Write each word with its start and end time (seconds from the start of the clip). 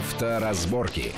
Авторазборки. 0.00 1.12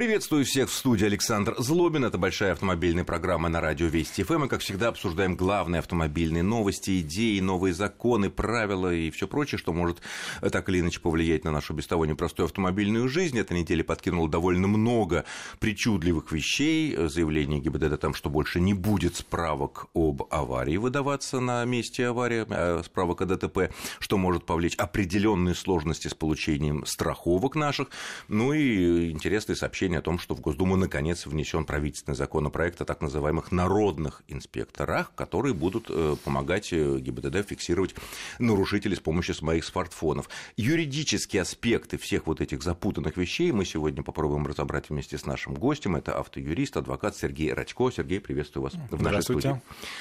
Приветствую 0.00 0.46
всех 0.46 0.70
в 0.70 0.72
студии 0.72 1.04
Александр 1.04 1.54
Злобин. 1.58 2.06
Это 2.06 2.16
большая 2.16 2.52
автомобильная 2.52 3.04
программа 3.04 3.50
на 3.50 3.60
радио 3.60 3.86
Вести 3.86 4.22
ФМ. 4.22 4.38
Мы, 4.38 4.48
как 4.48 4.62
всегда, 4.62 4.88
обсуждаем 4.88 5.36
главные 5.36 5.80
автомобильные 5.80 6.42
новости, 6.42 7.00
идеи, 7.00 7.38
новые 7.40 7.74
законы, 7.74 8.30
правила 8.30 8.90
и 8.94 9.10
все 9.10 9.28
прочее, 9.28 9.58
что 9.58 9.74
может 9.74 10.00
так 10.40 10.70
или 10.70 10.80
иначе 10.80 11.00
повлиять 11.00 11.44
на 11.44 11.50
нашу 11.50 11.74
без 11.74 11.86
того 11.86 12.06
непростую 12.06 12.46
автомобильную 12.46 13.10
жизнь. 13.10 13.38
Эта 13.38 13.52
неделя 13.52 13.84
подкинула 13.84 14.26
довольно 14.26 14.68
много 14.68 15.26
причудливых 15.58 16.32
вещей. 16.32 16.96
Заявление 16.96 17.60
ГИБДД 17.60 17.92
о 17.92 17.98
том, 17.98 18.14
что 18.14 18.30
больше 18.30 18.58
не 18.58 18.72
будет 18.72 19.16
справок 19.16 19.88
об 19.92 20.22
аварии 20.30 20.78
выдаваться 20.78 21.40
на 21.40 21.62
месте 21.66 22.06
аварии, 22.06 22.46
а 22.48 22.80
справок 22.82 23.20
о 23.20 23.26
ДТП, 23.26 23.70
что 23.98 24.16
может 24.16 24.46
повлечь 24.46 24.76
определенные 24.76 25.54
сложности 25.54 26.08
с 26.08 26.14
получением 26.14 26.86
страховок 26.86 27.54
наших. 27.54 27.88
Ну 28.28 28.54
и 28.54 29.10
интересные 29.10 29.56
сообщения 29.56 29.89
сообщение 29.90 29.98
о 29.98 30.02
том, 30.02 30.18
что 30.18 30.34
в 30.34 30.40
Госдуму 30.40 30.76
наконец 30.76 31.26
внесен 31.26 31.64
правительственный 31.64 32.16
законопроект 32.16 32.80
о 32.80 32.84
так 32.84 33.00
называемых 33.00 33.52
народных 33.52 34.22
инспекторах, 34.28 35.12
которые 35.14 35.52
будут 35.54 35.86
э, 35.88 36.16
помогать 36.24 36.72
э, 36.72 36.98
ГИБДД 37.00 37.48
фиксировать 37.48 37.94
нарушителей 38.38 38.96
с 38.96 39.00
помощью 39.00 39.34
своих 39.34 39.64
смартфонов. 39.64 40.28
Юридические 40.56 41.42
аспекты 41.42 41.98
всех 41.98 42.26
вот 42.26 42.40
этих 42.40 42.62
запутанных 42.62 43.16
вещей 43.16 43.52
мы 43.52 43.64
сегодня 43.64 44.02
попробуем 44.02 44.46
разобрать 44.46 44.90
вместе 44.90 45.18
с 45.18 45.26
нашим 45.26 45.54
гостем. 45.54 45.96
Это 45.96 46.18
автоюрист, 46.18 46.76
адвокат 46.76 47.16
Сергей 47.16 47.52
Радько. 47.52 47.90
Сергей, 47.90 48.20
приветствую 48.20 48.64
вас 48.64 48.74
в 48.90 49.02
нашей 49.02 49.22
студии. 49.22 49.60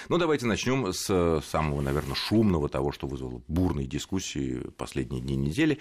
Ну, 0.10 0.18
давайте 0.18 0.46
начнем 0.46 0.94
с 0.94 1.42
самого, 1.50 1.82
наверное, 1.82 2.16
шумного 2.16 2.70
того, 2.70 2.92
что 2.92 3.08
вызвало 3.08 3.42
бурные 3.48 3.88
дискуссии 3.88 4.60
последние 4.78 5.22
дни 5.22 5.36
недели, 5.36 5.80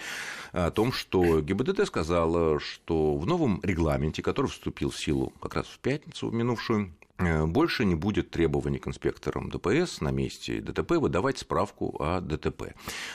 о 0.53 0.71
том, 0.71 0.93
что 0.93 1.41
ГИБДД 1.41 1.87
сказала, 1.87 2.61
что 2.61 3.17
в 3.17 3.27
новом 3.27 3.61
регламенте 3.63 3.98
регламенте, 3.99 4.23
который 4.23 4.47
вступил 4.47 4.91
в 4.91 4.99
силу 4.99 5.33
как 5.41 5.55
раз 5.55 5.67
в 5.67 5.79
пятницу 5.81 6.31
минувшую, 6.31 6.93
э, 7.19 7.47
больше 7.47 7.85
не 7.85 7.95
будет 7.95 8.31
требований 8.31 8.79
к 8.79 8.87
инспекторам 8.87 9.51
ДПС 9.51 10.01
на 10.01 10.11
месте 10.11 10.61
ДТП 10.61 10.93
выдавать 10.93 11.39
справку 11.39 11.97
о 12.01 12.21
ДТП, 12.21 12.75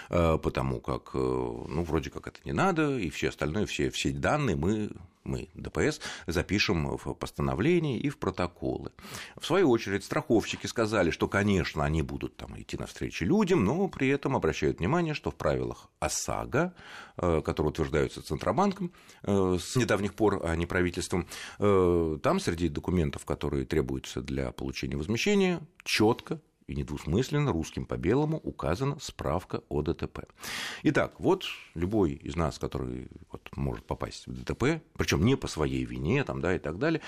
э, 0.09 0.37
потому 0.37 0.79
как, 0.79 1.11
э, 1.13 1.17
ну, 1.17 1.83
вроде 1.83 2.09
как 2.09 2.27
это 2.27 2.39
не 2.45 2.53
надо, 2.53 2.97
и 2.97 3.09
все 3.09 3.29
остальное, 3.29 3.65
все, 3.65 3.89
все 3.89 4.11
данные 4.11 4.55
мы 4.55 4.89
мы, 5.23 5.49
ДПС, 5.53 5.99
запишем 6.27 6.97
в 6.97 7.13
постановлении 7.13 7.99
и 7.99 8.09
в 8.09 8.17
протоколы. 8.17 8.91
В 9.39 9.45
свою 9.45 9.69
очередь, 9.69 10.03
страховщики 10.03 10.67
сказали, 10.67 11.11
что, 11.11 11.27
конечно, 11.27 11.83
они 11.83 12.01
будут 12.01 12.35
там 12.37 12.59
идти 12.59 12.77
навстречу 12.77 13.25
людям, 13.25 13.63
но 13.63 13.87
при 13.87 14.09
этом 14.09 14.35
обращают 14.35 14.79
внимание, 14.79 15.13
что 15.13 15.31
в 15.31 15.35
правилах 15.35 15.89
ОСАГО, 15.99 16.73
э, 17.17 17.41
которые 17.43 17.71
утверждаются 17.71 18.21
Центробанком 18.21 18.91
э, 19.23 19.57
с 19.59 19.75
недавних 19.75 20.13
пор, 20.13 20.41
а 20.43 20.55
не 20.55 20.65
правительством, 20.65 21.27
э, 21.59 22.17
там 22.21 22.39
среди 22.39 22.69
документов, 22.69 23.25
которые 23.25 23.65
требуются 23.65 24.21
для 24.21 24.51
получения 24.51 24.97
возмещения, 24.97 25.61
четко 25.83 26.41
и 26.67 26.75
недвусмысленно 26.75 27.51
русским 27.51 27.85
по 27.85 27.97
белому 27.97 28.37
указана 28.37 28.97
справка 28.99 29.63
о 29.69 29.81
ДТП. 29.81 30.25
Итак, 30.83 31.19
вот 31.19 31.45
любой 31.75 32.13
из 32.13 32.35
нас, 32.35 32.59
который 32.59 33.07
вот 33.31 33.49
может 33.55 33.85
попасть 33.85 34.27
в 34.27 34.33
ДТП, 34.33 34.81
причем 34.97 35.25
не 35.25 35.35
по 35.35 35.47
своей 35.47 35.85
вине 35.85 36.23
там, 36.23 36.41
да, 36.41 36.55
и 36.55 36.59
так 36.59 36.77
далее, 36.77 37.01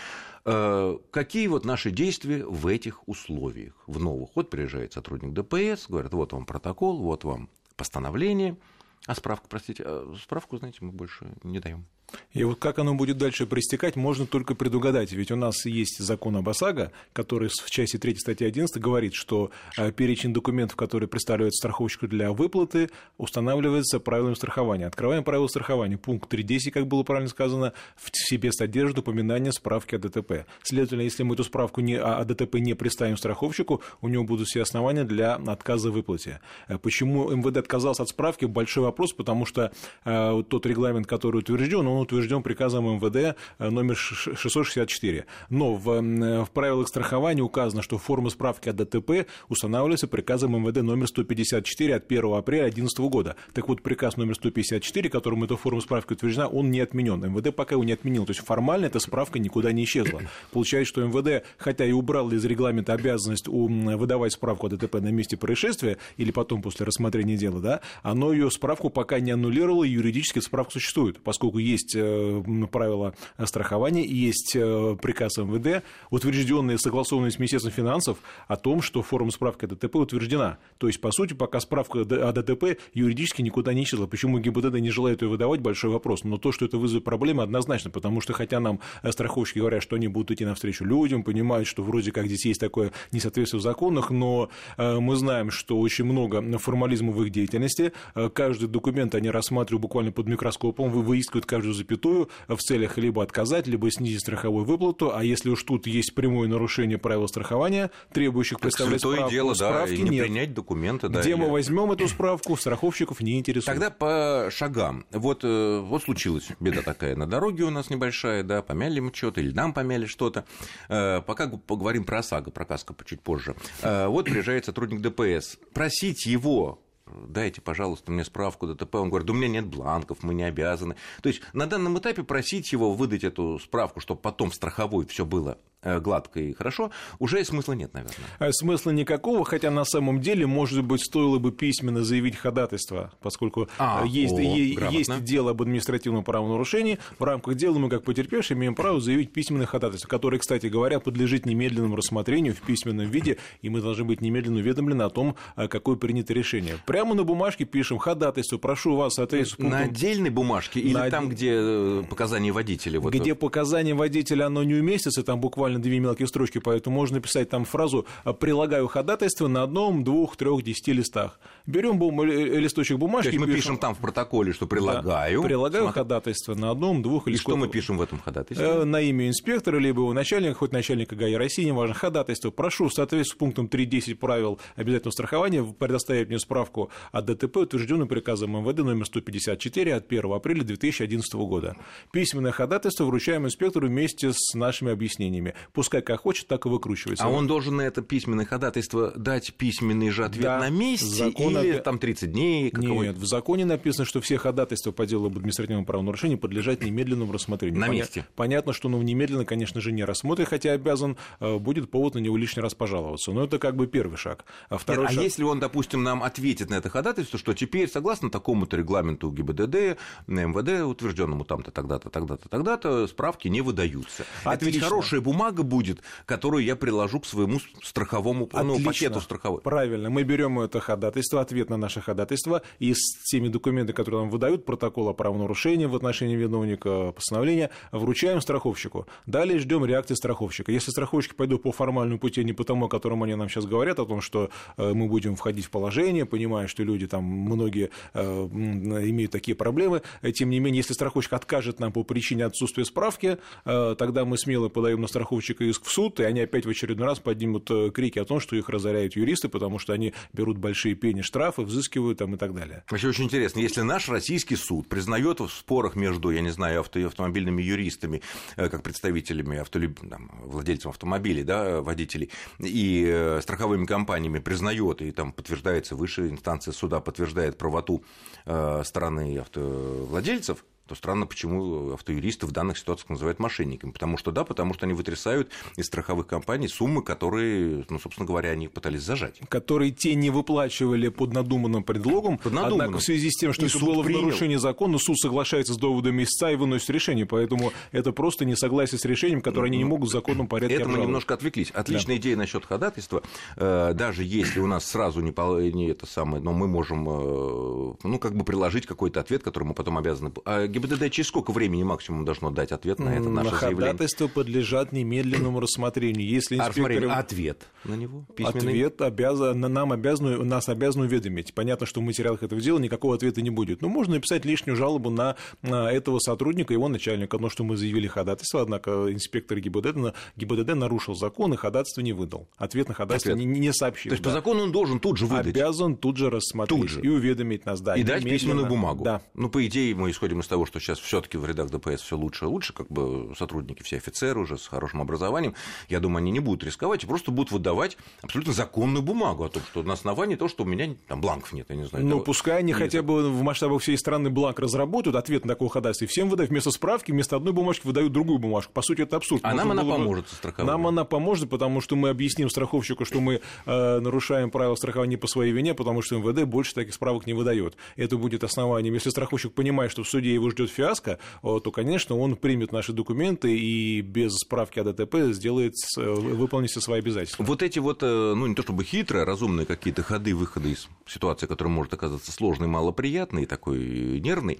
э, 0.45 0.97
какие 1.11 1.47
вот 1.47 1.65
наши 1.65 1.91
действия 1.91 2.45
в 2.45 2.67
этих 2.67 3.07
условиях, 3.07 3.73
в 3.87 3.99
новых? 3.99 4.29
Вот 4.35 4.49
приезжает 4.49 4.93
сотрудник 4.93 5.33
ДПС, 5.33 5.87
говорит, 5.87 6.13
вот 6.13 6.33
вам 6.33 6.45
протокол, 6.45 6.99
вот 6.99 7.23
вам 7.23 7.49
постановление, 7.75 8.57
а 9.05 9.15
справку, 9.15 9.47
простите, 9.49 9.83
а 9.85 10.13
справку, 10.21 10.57
знаете, 10.57 10.79
мы 10.81 10.91
больше 10.91 11.27
не 11.43 11.59
даем. 11.59 11.85
И 12.33 12.43
вот 12.43 12.59
как 12.59 12.79
оно 12.79 12.95
будет 12.95 13.17
дальше 13.17 13.45
проистекать, 13.45 13.95
можно 13.95 14.25
только 14.25 14.55
предугадать. 14.55 15.11
Ведь 15.13 15.31
у 15.31 15.35
нас 15.35 15.65
есть 15.65 15.99
закон 15.99 16.35
об 16.37 16.49
ОСАГО, 16.49 16.91
который 17.13 17.49
в 17.49 17.69
части 17.69 17.97
3 17.97 18.15
статьи 18.15 18.45
11 18.45 18.77
говорит, 18.79 19.13
что 19.13 19.51
э, 19.77 19.91
перечень 19.91 20.33
документов, 20.33 20.75
которые 20.75 21.07
представляют 21.07 21.55
страховщику 21.55 22.07
для 22.07 22.31
выплаты, 22.31 22.89
устанавливается 23.17 23.99
правилами 23.99 24.33
страхования. 24.33 24.87
Открываем 24.87 25.23
правила 25.23 25.47
страхования. 25.47 25.97
Пункт 25.97 26.31
3.10, 26.31 26.71
как 26.71 26.87
было 26.87 27.03
правильно 27.03 27.29
сказано, 27.29 27.73
в 27.95 28.09
себе 28.13 28.51
содержит 28.51 28.99
упоминание 28.99 29.51
справки 29.51 29.95
о 29.95 29.99
ДТП. 29.99 30.45
Следовательно, 30.63 31.01
если 31.01 31.23
мы 31.23 31.35
эту 31.35 31.43
справку 31.43 31.81
не, 31.81 31.95
о 31.95 32.23
ДТП 32.25 32.55
не 32.55 32.73
представим 32.73 33.17
страховщику, 33.17 33.81
у 34.01 34.07
него 34.07 34.23
будут 34.23 34.47
все 34.47 34.61
основания 34.61 35.03
для 35.03 35.35
отказа 35.35 35.89
в 35.89 35.93
выплате. 35.93 36.41
Э, 36.67 36.77
почему 36.77 37.29
МВД 37.29 37.57
отказался 37.57 38.03
от 38.03 38.09
справки? 38.09 38.45
Большой 38.45 38.83
вопрос, 38.83 39.13
потому 39.13 39.45
что 39.45 39.71
э, 40.03 40.43
тот 40.49 40.65
регламент, 40.65 41.07
который 41.07 41.37
утвержден, 41.37 41.87
он 41.87 41.94
утвержден 42.01 42.43
приказом 42.43 42.85
МВД 42.95 43.37
э, 43.59 43.69
номер 43.69 43.95
664. 43.95 45.25
Но 45.49 45.75
в, 45.75 46.01
в 46.01 46.49
правилах 46.51 46.87
страхования 46.87 47.41
указано, 47.41 47.81
что 47.81 47.97
форма 47.97 48.29
справки 48.29 48.69
о 48.69 48.73
ДТП 48.73 49.27
устанавливается 49.49 50.07
приказом 50.07 50.59
МВД 50.61 50.81
номер 50.81 51.07
154 51.07 51.95
от 51.95 52.05
1 52.05 52.33
апреля 52.33 52.63
2011 52.63 52.99
года. 52.99 53.35
Так 53.53 53.67
вот, 53.67 53.81
приказ 53.81 54.17
номер 54.17 54.35
154, 54.35 55.09
которым 55.09 55.43
эта 55.43 55.57
форма 55.57 55.81
справки 55.81 56.13
утверждена, 56.13 56.47
он 56.47 56.71
не 56.71 56.79
отменен. 56.79 57.19
МВД 57.19 57.55
пока 57.55 57.75
его 57.75 57.83
не 57.83 57.93
отменил. 57.93 58.25
То 58.25 58.31
есть 58.31 58.45
формально 58.45 58.85
эта 58.85 58.99
справка 58.99 59.39
никуда 59.39 59.71
не 59.71 59.83
исчезла. 59.83 60.21
Получается, 60.51 60.89
что 60.89 61.05
МВД, 61.05 61.45
хотя 61.57 61.85
и 61.85 61.91
убрал 61.91 62.31
из 62.31 62.43
регламента 62.45 62.93
обязанность 62.93 63.47
выдавать 63.47 64.33
справку 64.33 64.67
о 64.67 64.69
ДТП 64.69 64.95
на 64.95 65.11
месте 65.11 65.37
происшествия 65.37 65.97
или 66.17 66.31
потом 66.31 66.61
после 66.61 66.85
рассмотрения 66.85 67.37
дела, 67.37 67.59
да, 67.59 67.81
оно 68.03 68.33
ее 68.33 68.51
справку 68.51 68.89
пока 68.89 69.19
не 69.19 69.31
аннулировало, 69.31 69.83
и 69.83 69.89
юридически 69.89 70.39
справка 70.39 70.73
существует, 70.73 71.21
поскольку 71.21 71.57
есть 71.59 71.84
есть 71.85 71.95
э, 71.95 72.67
правила 72.71 73.13
страхования, 73.45 74.05
есть 74.05 74.55
э, 74.55 74.97
приказ 75.01 75.37
МВД, 75.37 75.83
утвержденный, 76.09 76.79
согласованный 76.79 77.31
с 77.31 77.39
Министерством 77.39 77.71
финансов, 77.71 78.17
о 78.47 78.55
том, 78.55 78.81
что 78.81 79.01
форма 79.01 79.31
справки 79.31 79.65
о 79.65 79.67
ДТП 79.67 79.95
утверждена. 79.95 80.57
То 80.77 80.87
есть, 80.87 80.99
по 81.01 81.11
сути, 81.11 81.33
пока 81.33 81.59
справка 81.59 82.01
о 82.01 82.31
ДТП 82.31 82.79
юридически 82.93 83.41
никуда 83.41 83.73
не 83.73 83.83
исчезла. 83.83 84.07
Почему 84.07 84.39
ГИБДД 84.39 84.79
не 84.79 84.89
желает 84.89 85.21
ее 85.21 85.29
выдавать, 85.29 85.61
большой 85.61 85.91
вопрос. 85.91 86.23
Но 86.23 86.37
то, 86.37 86.51
что 86.51 86.65
это 86.65 86.77
вызовет 86.77 87.03
проблемы, 87.03 87.43
однозначно, 87.43 87.91
потому 87.91 88.21
что, 88.21 88.33
хотя 88.33 88.59
нам 88.59 88.79
э, 89.03 89.11
страховщики 89.11 89.59
говорят, 89.59 89.83
что 89.83 89.95
они 89.95 90.07
будут 90.07 90.31
идти 90.31 90.45
навстречу 90.45 90.83
людям, 90.83 91.23
понимают, 91.23 91.67
что 91.67 91.83
вроде 91.83 92.11
как 92.11 92.25
здесь 92.25 92.45
есть 92.45 92.59
такое 92.59 92.91
несоответствие 93.11 93.59
в 93.59 93.63
законах, 93.63 94.09
но 94.09 94.49
мы 94.77 95.15
знаем, 95.15 95.51
что 95.51 95.79
очень 95.79 96.05
много 96.05 96.41
формализма 96.57 97.11
в 97.11 97.23
их 97.23 97.31
деятельности. 97.31 97.93
Каждый 98.33 98.67
документ 98.67 99.15
они 99.15 99.29
рассматривают 99.29 99.81
буквально 99.81 100.11
под 100.11 100.27
микроскопом, 100.27 100.89
выискивают 100.89 101.45
каждую 101.45 101.74
запятую 101.75 102.29
в 102.47 102.57
целях 102.57 102.97
либо 102.97 103.23
отказать, 103.23 103.67
либо 103.67 103.89
снизить 103.91 104.21
страховую 104.21 104.65
выплату, 104.65 105.15
а 105.15 105.23
если 105.23 105.49
уж 105.49 105.63
тут 105.63 105.87
есть 105.87 106.15
прямое 106.15 106.47
нарушение 106.47 106.97
правил 106.97 107.27
страхования, 107.27 107.91
требующих 108.11 108.59
представлять 108.59 109.01
справку, 109.01 109.29
дело, 109.29 109.53
справки 109.53 109.95
да, 109.95 110.03
не 110.03 110.09
нет. 110.09 110.25
принять 110.25 110.53
документы. 110.53 111.07
Где 111.07 111.31
да, 111.31 111.37
мы 111.37 111.45
или... 111.45 111.51
возьмем 111.51 111.91
эту 111.91 112.07
справку, 112.07 112.55
страховщиков 112.55 113.21
не 113.21 113.39
интересует. 113.39 113.65
Тогда 113.65 113.89
по 113.89 114.49
шагам. 114.51 115.05
Вот, 115.11 115.43
э, 115.43 115.79
вот 115.79 116.03
случилась 116.03 116.47
беда 116.59 116.81
такая 116.81 117.15
на 117.15 117.27
дороге 117.27 117.63
у 117.63 117.69
нас 117.69 117.89
небольшая, 117.89 118.43
да, 118.43 118.61
помяли 118.61 118.99
мы 118.99 119.11
что-то, 119.13 119.41
или 119.41 119.51
нам 119.51 119.73
помяли 119.73 120.05
что-то. 120.05 120.45
Э, 120.89 121.21
пока 121.21 121.47
поговорим 121.47 122.03
про 122.03 122.19
ОСАГО, 122.19 122.51
про 122.51 122.65
КАСКО 122.65 122.95
чуть 123.05 123.21
позже. 123.21 123.55
Э, 123.81 124.07
вот 124.07 124.25
приезжает 124.25 124.65
сотрудник 124.65 125.01
ДПС. 125.01 125.57
Просить 125.73 126.25
его 126.25 126.79
дайте, 127.07 127.61
пожалуйста, 127.61 128.11
мне 128.11 128.23
справку 128.23 128.67
ДТП. 128.67 128.95
Он 128.95 129.09
говорит, 129.09 129.29
у 129.29 129.33
меня 129.33 129.47
нет 129.47 129.65
бланков, 129.65 130.23
мы 130.23 130.33
не 130.33 130.43
обязаны. 130.43 130.95
То 131.21 131.29
есть 131.29 131.41
на 131.53 131.67
данном 131.67 131.97
этапе 131.99 132.23
просить 132.23 132.71
его 132.71 132.93
выдать 132.93 133.23
эту 133.23 133.59
справку, 133.59 133.99
чтобы 133.99 134.21
потом 134.21 134.51
в 134.51 134.55
страховой 134.55 135.05
все 135.05 135.25
было 135.25 135.57
гладко 135.85 136.39
и 136.39 136.53
хорошо, 136.53 136.91
уже 137.19 137.43
смысла 137.45 137.73
нет, 137.73 137.93
наверное. 137.93 138.15
А 138.39 138.51
смысла 138.51 138.91
никакого, 138.91 139.45
хотя 139.45 139.71
на 139.71 139.85
самом 139.85 140.21
деле, 140.21 140.47
может 140.47 140.83
быть, 140.83 141.01
стоило 141.01 141.39
бы 141.39 141.51
письменно 141.51 142.03
заявить 142.03 142.35
ходатайство, 142.35 143.11
поскольку 143.21 143.69
а, 143.77 144.03
э, 144.03 144.07
есть, 144.07 144.33
о, 144.33 144.41
есть 144.41 145.23
дело 145.23 145.51
об 145.51 145.61
административном 145.61 146.23
правонарушении. 146.23 146.99
В 147.19 147.23
рамках 147.23 147.55
дела 147.55 147.77
мы, 147.77 147.89
как 147.89 148.03
потерпевшие, 148.03 148.57
имеем 148.57 148.75
право 148.75 148.99
заявить 148.99 149.31
письменное 149.31 149.65
ходатайство, 149.65 150.07
которое, 150.07 150.39
кстати 150.39 150.67
говоря, 150.67 150.99
подлежит 150.99 151.45
немедленному 151.45 151.95
рассмотрению 151.95 152.53
в 152.53 152.61
письменном 152.61 153.09
виде, 153.09 153.37
и 153.61 153.69
мы 153.69 153.81
должны 153.81 154.03
быть 154.03 154.21
немедленно 154.21 154.59
уведомлены 154.59 155.03
о 155.03 155.09
том, 155.09 155.35
э, 155.55 155.67
какое 155.67 155.95
принято 155.95 156.33
решение. 156.33 156.77
Прямо 156.85 157.15
на 157.15 157.23
бумажке 157.23 157.65
пишем 157.65 157.97
ходатайство, 157.97 158.57
прошу 158.57 158.95
вас 158.95 159.15
соответствовать 159.15 159.71
На 159.71 159.79
отдельной 159.79 160.29
бумажке 160.29 160.79
или 160.79 160.93
на... 160.93 161.09
там, 161.09 161.29
где 161.29 162.03
показания 162.09 162.51
водителя? 162.51 162.99
Вот... 162.99 163.13
Где 163.13 163.35
показания 163.35 163.93
водителя, 163.93 164.45
оно 164.45 164.63
не 164.63 164.75
уместится, 164.75 165.23
там 165.23 165.39
буквально 165.39 165.74
буквально 165.75 165.81
две 165.81 165.99
мелкие 165.99 166.27
строчки, 166.27 166.59
поэтому 166.59 166.95
можно 166.95 167.15
написать 167.17 167.49
там 167.49 167.65
фразу 167.65 168.05
«прилагаю 168.39 168.87
ходатайство 168.87 169.47
на 169.47 169.63
одном, 169.63 170.03
двух, 170.03 170.35
трех, 170.37 170.63
десяти 170.63 170.93
листах». 170.93 171.39
Берем 171.65 171.97
бум... 171.97 172.23
листочек 172.23 172.97
бумажки. 172.97 173.29
То 173.29 173.35
есть 173.35 173.39
мы 173.39 173.47
пишем... 173.47 173.61
пишем 173.61 173.77
там 173.77 173.95
в 173.95 173.99
протоколе, 173.99 174.53
что 174.53 174.67
прилагаю. 174.67 175.41
Да, 175.41 175.47
прилагаю 175.47 175.85
Смотри. 175.85 176.01
ходатайство 176.01 176.55
на 176.55 176.71
одном, 176.71 177.01
двух 177.01 177.27
или 177.27 177.35
И 177.35 177.37
что 177.37 177.57
мы 177.57 177.67
пишем 177.67 177.97
в 177.97 178.01
этом 178.01 178.19
ходатайстве? 178.19 178.65
Э, 178.65 178.83
на 178.83 179.01
имя 179.01 179.27
инспектора, 179.27 179.77
либо 179.77 180.01
его 180.01 180.13
начальника, 180.13 180.55
хоть 180.55 180.71
начальника 180.71 181.15
ГАИ 181.15 181.35
России, 181.35 181.63
неважно, 181.63 181.95
ходатайство. 181.95 182.51
Прошу 182.51 182.87
в 182.87 182.93
соответствии 182.93 183.33
с 183.33 183.37
пунктом 183.37 183.65
3.10 183.65 184.15
правил 184.15 184.59
обязательного 184.75 185.11
страхования 185.11 185.63
предоставить 185.63 186.29
мне 186.29 186.39
справку 186.39 186.91
о 187.11 187.21
ДТП, 187.21 187.57
утвержденную 187.57 188.07
приказом 188.07 188.51
МВД 188.51 188.79
номер 188.79 189.05
154 189.05 189.95
от 189.95 190.05
1 190.05 190.31
апреля 190.31 190.63
2011 190.63 191.33
года. 191.33 191.75
Письменное 192.11 192.51
ходатайство 192.51 193.05
вручаем 193.05 193.45
инспектору 193.45 193.87
вместе 193.87 194.31
с 194.33 194.53
нашими 194.53 194.91
объяснениями. 194.91 195.54
Пускай 195.73 196.01
как 196.01 196.21
хочет, 196.21 196.47
так 196.47 196.65
и 196.65 196.69
выкручивается. 196.69 197.25
А 197.25 197.29
он 197.29 197.47
должен 197.47 197.77
на 197.77 197.81
это 197.81 198.01
письменное 198.01 198.45
ходатайство 198.45 199.11
дать 199.15 199.53
письменный 199.53 200.09
же 200.09 200.25
ответ 200.25 200.43
да, 200.43 200.59
на 200.59 200.69
месте 200.69 201.05
закон 201.05 201.57
или 201.57 201.77
там 201.79 201.99
30 201.99 202.31
дней? 202.31 202.71
Нет, 202.73 203.17
в 203.17 203.25
законе 203.25 203.65
написано, 203.65 204.05
что 204.05 204.21
все 204.21 204.37
ходатайства 204.37 204.91
по 204.91 205.05
делу 205.05 205.27
об 205.27 205.37
административном 205.37 205.85
правонарушении 205.85 206.35
подлежат 206.35 206.83
немедленному 206.83 207.31
рассмотрению. 207.31 207.79
На 207.79 207.87
месте. 207.87 208.25
Понятно, 208.35 208.73
что 208.73 208.89
ну, 208.89 209.01
немедленно, 209.01 209.45
конечно 209.45 209.81
же, 209.81 209.91
не 209.91 210.03
рассмотрит, 210.03 210.47
хотя 210.47 210.71
обязан, 210.71 211.17
э, 211.39 211.57
будет 211.57 211.89
повод 211.89 212.15
на 212.15 212.19
него 212.19 212.37
лишний 212.37 212.61
раз 212.61 212.73
пожаловаться. 212.73 213.31
Но 213.31 213.43
это 213.43 213.59
как 213.59 213.75
бы 213.75 213.87
первый 213.87 214.17
шаг. 214.17 214.45
А, 214.69 214.77
второй 214.77 215.03
Нет, 215.03 215.09
а 215.09 215.13
шаг... 215.13 215.21
а 215.21 215.23
если 215.23 215.43
он, 215.43 215.59
допустим, 215.59 216.03
нам 216.03 216.23
ответит 216.23 216.69
на 216.69 216.75
это 216.75 216.89
ходатайство, 216.89 217.39
что 217.39 217.53
теперь, 217.53 217.89
согласно 217.89 218.29
такому-то 218.29 218.77
регламенту 218.77 219.31
ГИБДД, 219.31 219.97
на 220.27 220.45
МВД, 220.45 220.85
утвержденному 220.85 221.43
там-то, 221.45 221.71
тогда-то, 221.71 222.09
тогда-то, 222.09 222.49
тогда-то, 222.49 223.07
справки 223.07 223.47
не 223.47 223.61
выдаются. 223.61 224.25
Отлично. 224.43 224.49
Это 224.51 224.65
ведь 224.65 224.79
хорошая 224.81 225.21
бумага 225.21 225.44
будет, 225.51 226.01
которую 226.25 226.63
я 226.63 226.75
приложу 226.75 227.19
к 227.19 227.25
своему 227.25 227.59
страховому 227.83 228.49
ну, 228.51 228.79
пакету 228.83 229.21
страховой. 229.21 229.61
Правильно. 229.61 230.09
Мы 230.09 230.23
берем 230.23 230.59
это 230.59 230.79
ходатайство, 230.79 231.41
ответ 231.41 231.69
на 231.69 231.77
наше 231.77 232.01
ходатайство, 232.01 232.61
и 232.79 232.93
с 232.93 233.23
теми 233.29 233.47
документами, 233.47 233.95
которые 233.95 234.21
нам 234.21 234.29
выдают, 234.29 234.65
протокол 234.65 235.09
о 235.09 235.13
правонарушении 235.13 235.85
в 235.85 235.95
отношении 235.95 236.35
виновника 236.35 237.11
постановления, 237.11 237.69
вручаем 237.91 238.41
страховщику. 238.41 239.07
Далее 239.25 239.59
ждем 239.59 239.85
реакции 239.85 240.15
страховщика. 240.15 240.71
Если 240.71 240.91
страховщики 240.91 241.35
пойдут 241.35 241.63
по 241.63 241.71
формальному 241.71 242.19
пути, 242.19 242.43
не 242.43 242.53
по 242.53 242.63
тому, 242.63 242.85
о 242.85 242.89
котором 242.89 243.23
они 243.23 243.35
нам 243.35 243.49
сейчас 243.49 243.65
говорят, 243.65 243.99
о 243.99 244.05
том, 244.05 244.21
что 244.21 244.49
э, 244.77 244.93
мы 244.93 245.07
будем 245.07 245.35
входить 245.35 245.65
в 245.65 245.69
положение, 245.69 246.25
понимая, 246.25 246.67
что 246.67 246.83
люди 246.83 247.07
там, 247.07 247.23
многие 247.23 247.89
э, 248.13 248.21
имеют 248.21 249.31
такие 249.31 249.55
проблемы, 249.55 250.01
тем 250.33 250.49
не 250.49 250.59
менее, 250.59 250.79
если 250.79 250.93
страховщик 250.93 251.33
откажет 251.33 251.79
нам 251.79 251.91
по 251.91 252.03
причине 252.03 252.45
отсутствия 252.45 252.85
справки, 252.85 253.37
э, 253.65 253.95
тогда 253.97 254.25
мы 254.25 254.37
смело 254.37 254.69
подаем 254.69 255.01
на 255.01 255.07
страховщика 255.41 255.63
иск 255.63 255.85
в 255.85 255.91
суд, 255.91 256.19
и 256.19 256.23
они 256.23 256.41
опять 256.41 256.65
в 256.65 256.69
очередной 256.69 257.07
раз 257.07 257.19
поднимут 257.19 257.69
крики 257.93 258.19
о 258.19 258.25
том, 258.25 258.39
что 258.39 258.55
их 258.55 258.69
разоряют 258.69 259.15
юристы, 259.15 259.49
потому 259.49 259.79
что 259.79 259.93
они 259.93 260.13
берут 260.33 260.57
большие 260.57 260.95
пени 260.95 261.21
штрафы, 261.21 261.63
взыскивают 261.63 262.19
там 262.19 262.35
и 262.35 262.37
так 262.37 262.53
далее. 262.53 262.83
Вообще 262.89 263.09
очень 263.09 263.25
интересно, 263.25 263.59
если 263.59 263.81
наш 263.81 264.09
российский 264.09 264.55
суд 264.55 264.87
признает 264.87 265.39
в 265.39 265.49
спорах 265.49 265.95
между, 265.95 266.29
я 266.29 266.41
не 266.41 266.51
знаю, 266.51 266.81
авто, 266.81 266.99
автомобильными 267.05 267.61
юристами, 267.61 268.21
как 268.55 268.83
представителями 268.83 269.57
автолюб... 269.57 269.99
там, 270.09 270.31
владельцев 270.43 270.91
автомобилей, 270.91 271.43
да, 271.43 271.81
водителей, 271.81 272.29
и 272.59 273.05
э, 273.07 273.41
страховыми 273.41 273.85
компаниями 273.85 274.39
признает 274.39 275.01
и 275.01 275.11
там 275.11 275.31
подтверждается, 275.31 275.95
высшая 275.95 276.29
инстанция 276.29 276.73
суда 276.73 276.99
подтверждает 276.99 277.57
правоту 277.57 278.03
э, 278.45 278.83
стороны 278.85 279.37
автовладельцев, 279.37 280.63
то 280.87 280.93
странно, 280.93 281.25
почему 281.25 281.93
автоюристы 281.93 282.45
в 282.45 282.51
данных 282.51 282.77
ситуациях 282.77 283.09
называют 283.09 283.39
мошенниками. 283.39 283.91
Потому 283.91 284.17
что 284.17 284.31
да, 284.31 284.43
потому 284.43 284.73
что 284.73 284.85
они 284.85 284.93
вытрясают 284.93 285.49
из 285.77 285.85
страховых 285.87 286.27
компаний 286.27 286.67
суммы, 286.67 287.01
которые, 287.01 287.85
ну, 287.89 287.99
собственно 287.99 288.27
говоря, 288.27 288.51
они 288.51 288.67
пытались 288.67 289.01
зажать. 289.01 289.39
Которые 289.49 289.91
те 289.91 290.13
не 290.13 290.29
выплачивали 290.29 291.09
под 291.09 291.33
надуманным 291.33 291.83
предлогом, 291.83 292.37
под 292.37 292.53
надуманным. 292.53 292.81
однако 292.81 292.99
в 292.99 293.03
связи 293.03 293.31
с 293.31 293.35
тем, 293.35 293.53
что 293.53 293.65
и 293.65 293.69
это 293.69 293.79
было 293.79 294.03
принял. 294.03 294.21
в 294.21 294.25
нарушении 294.25 294.57
закона, 294.57 294.99
суд 294.99 295.17
соглашается 295.17 295.73
с 295.73 295.77
доводами 295.77 296.23
истца 296.23 296.51
и 296.51 296.55
выносит 296.55 296.89
решение. 296.91 297.25
Поэтому 297.25 297.73
это 297.91 298.11
просто 298.11 298.45
несогласие 298.45 298.99
с 298.99 299.05
решением, 299.05 299.41
которое 299.41 299.67
они 299.67 299.77
не 299.77 299.85
могут 299.85 300.09
в 300.09 300.11
законном 300.11 300.47
порядке 300.47 300.75
Это 300.75 300.87
мы 300.87 300.99
немножко 300.99 301.33
отвлеклись. 301.33 301.71
Отличная 301.71 302.17
да. 302.17 302.21
идея 302.21 302.37
насчет 302.37 302.65
ходатайства. 302.65 303.23
Э, 303.55 303.93
даже 303.95 304.23
если 304.23 304.59
у 304.59 304.67
нас 304.67 304.85
сразу 304.85 305.21
не, 305.21 305.33
не 305.71 305.87
это 305.87 306.05
самое, 306.05 306.43
но 306.43 306.53
мы 306.53 306.67
можем, 306.67 307.09
э, 307.09 307.93
ну, 308.03 308.19
как 308.19 308.35
бы 308.35 308.45
приложить 308.45 308.85
какой-то 308.85 309.19
ответ, 309.19 309.41
который 309.41 309.63
мы 309.63 309.73
потом 309.73 309.97
обязаны 309.97 310.31
а 310.45 310.67
ГИБДД 310.75 311.09
через 311.09 311.29
сколько 311.29 311.51
времени 311.51 311.83
максимум 311.83 312.25
должно 312.25 312.51
дать 312.51 312.71
ответ 312.71 312.99
на 312.99 313.09
это 313.15 313.29
наше 313.29 313.51
на 313.51 313.57
заявление? 313.57 313.91
Ходатайства 313.93 314.27
подлежат 314.27 314.91
немедленному 314.91 315.61
рассмотрению. 315.61 316.27
Если 316.27 316.57
инспектор... 316.57 316.91
а, 316.91 316.99
смотри, 316.99 317.07
ответ 317.07 317.67
на 317.85 317.93
него? 317.93 318.25
Письменный? 318.35 318.71
Ответ 318.71 319.01
обязан, 319.01 319.59
нам 319.59 319.91
обязаны, 319.93 320.43
нас 320.43 320.67
обязаны 320.67 321.05
уведомить. 321.05 321.53
Понятно, 321.53 321.85
что 321.85 322.01
в 322.01 322.03
материалах 322.03 322.43
этого 322.43 322.59
дела 322.59 322.79
никакого 322.79 323.15
ответа 323.15 323.41
не 323.41 323.49
будет. 323.49 323.81
Но 323.81 323.87
можно 323.87 324.15
написать 324.15 324.43
лишнюю 324.43 324.75
жалобу 324.75 325.09
на, 325.09 325.37
на 325.61 325.91
этого 325.91 326.19
сотрудника, 326.19 326.73
его 326.73 326.89
начальника. 326.89 327.37
Но 327.37 327.49
что 327.49 327.63
мы 327.63 327.77
заявили 327.77 328.07
ходатайство, 328.07 328.61
однако 328.61 329.13
инспектор 329.13 329.59
ГИБДД, 329.59 330.13
ГИБДД 330.35 330.75
нарушил 330.75 331.15
закон 331.15 331.53
и 331.53 331.57
ходатайство 331.57 332.01
не 332.01 332.11
выдал. 332.11 332.49
Ответ 332.57 332.89
на 332.89 332.93
ходатайство 332.93 333.31
ответ. 333.31 333.47
Не, 333.47 333.59
не 333.59 333.73
сообщил. 333.73 334.09
То 334.09 334.13
есть 334.13 334.23
да. 334.23 334.29
по 334.29 334.33
закону 334.33 334.63
он 334.63 334.71
должен 334.71 334.99
тут 334.99 335.17
же 335.17 335.25
выдать? 335.25 335.47
Обязан 335.47 335.95
тут 335.95 336.17
же 336.17 336.29
рассмотреть 336.29 336.79
тут 336.79 336.89
же. 336.89 337.01
и 337.01 337.07
уведомить 337.07 337.65
нас. 337.65 337.79
Да, 337.79 337.95
и 337.95 338.03
дать 338.03 338.23
письменную 338.23 338.67
бумагу? 338.67 339.03
Да. 339.03 339.21
Ну, 339.33 339.49
по 339.49 339.65
идее, 339.65 339.95
мы 339.95 340.11
исходим 340.11 340.41
из 340.41 340.47
того, 340.47 340.64
что 340.65 340.79
сейчас 340.79 340.99
все-таки 340.99 341.37
в 341.37 341.45
рядах 341.45 341.69
ДПС 341.69 342.01
все 342.01 342.17
лучше 342.17 342.45
и 342.45 342.47
лучше, 342.47 342.73
как 342.73 342.87
бы 342.87 343.33
сотрудники 343.37 343.83
все 343.83 343.97
офицеры 343.97 344.39
уже 344.39 344.57
с 344.57 344.67
хорошим 344.67 345.01
образованием, 345.01 345.55
я 345.89 345.99
думаю, 345.99 346.19
они 346.19 346.31
не 346.31 346.39
будут 346.39 346.63
рисковать 346.63 347.03
и 347.03 347.07
просто 347.07 347.31
будут 347.31 347.51
выдавать 347.51 347.97
абсолютно 348.21 348.53
законную 348.53 349.03
бумагу 349.03 349.43
о 349.43 349.49
том, 349.49 349.63
что 349.63 349.83
на 349.83 349.93
основании 349.93 350.35
того, 350.35 350.49
что 350.49 350.63
у 350.63 350.67
меня 350.67 350.95
там 351.07 351.21
бланков 351.21 351.53
нет, 351.53 351.67
я 351.69 351.75
не 351.75 351.85
знаю. 351.85 352.05
Ну, 352.05 352.11
того, 352.11 352.23
пускай 352.23 352.59
они 352.59 352.73
хотя 352.73 353.01
бы 353.01 353.29
в 353.29 353.41
масштабах 353.41 353.81
всей 353.81 353.97
страны 353.97 354.29
бланк 354.29 354.59
разработают, 354.59 355.15
ответ 355.15 355.45
на 355.45 355.53
такое 355.53 355.69
ходатайство, 355.69 356.05
и 356.05 356.07
всем 356.07 356.29
выдают 356.29 356.51
вместо 356.51 356.71
справки, 356.71 357.11
вместо 357.11 357.35
одной 357.35 357.53
бумажки 357.53 357.85
выдают 357.85 358.11
другую 358.11 358.39
бумажку. 358.39 358.73
По 358.73 358.81
сути, 358.81 359.01
это 359.01 359.17
абсурд. 359.17 359.41
А 359.43 359.53
нам 359.53 359.71
она 359.71 359.83
поможет 359.83 360.29
со 360.29 360.35
страховой? 360.35 360.71
Нам 360.71 360.87
она 360.87 361.03
поможет, 361.05 361.49
потому 361.49 361.81
что 361.81 361.95
мы 361.95 362.09
объясним 362.09 362.49
страховщику, 362.49 363.05
что 363.05 363.19
мы 363.21 363.41
э, 363.65 363.99
нарушаем 363.99 364.51
правила 364.51 364.75
страхования 364.75 365.17
по 365.17 365.27
своей 365.27 365.51
вине, 365.51 365.73
потому 365.73 366.01
что 366.01 366.17
МВД 366.17 366.43
больше 366.43 366.73
таких 366.73 366.93
справок 366.93 367.27
не 367.27 367.33
выдает. 367.33 367.75
Это 367.95 368.17
будет 368.17 368.43
основанием. 368.43 368.93
Если 368.93 369.09
страховщик 369.09 369.53
понимает, 369.53 369.91
что 369.91 370.03
в 370.03 370.09
суде 370.09 370.33
его 370.33 370.49
ждет 370.55 370.71
фиаско, 370.71 371.19
то, 371.41 371.71
конечно, 371.71 372.17
он 372.17 372.35
примет 372.35 372.71
наши 372.71 372.93
документы 372.93 373.55
и 373.57 374.01
без 374.01 374.37
справки 374.37 374.79
о 374.79 374.83
ДТП 374.83 375.33
сделает, 375.33 375.73
выполнит 375.95 376.69
все 376.69 376.81
свои 376.81 376.99
обязательства. 376.99 377.43
Вот 377.43 377.61
эти 377.61 377.79
вот, 377.79 378.01
э, 378.01 378.33
ну, 378.35 378.47
не 378.47 378.55
то 378.55 378.63
чтобы 378.63 378.83
хитрые, 378.83 379.23
а 379.23 379.25
разумные 379.25 379.65
какие-то 379.65 380.03
ходы, 380.03 380.33
выходы 380.33 380.71
из 380.71 380.87
ситуации, 381.05 381.45
которая 381.45 381.73
может 381.73 381.93
оказаться 381.93 382.31
сложной, 382.31 382.67
малоприятной, 382.67 383.45
такой 383.45 384.19
нервной, 384.19 384.59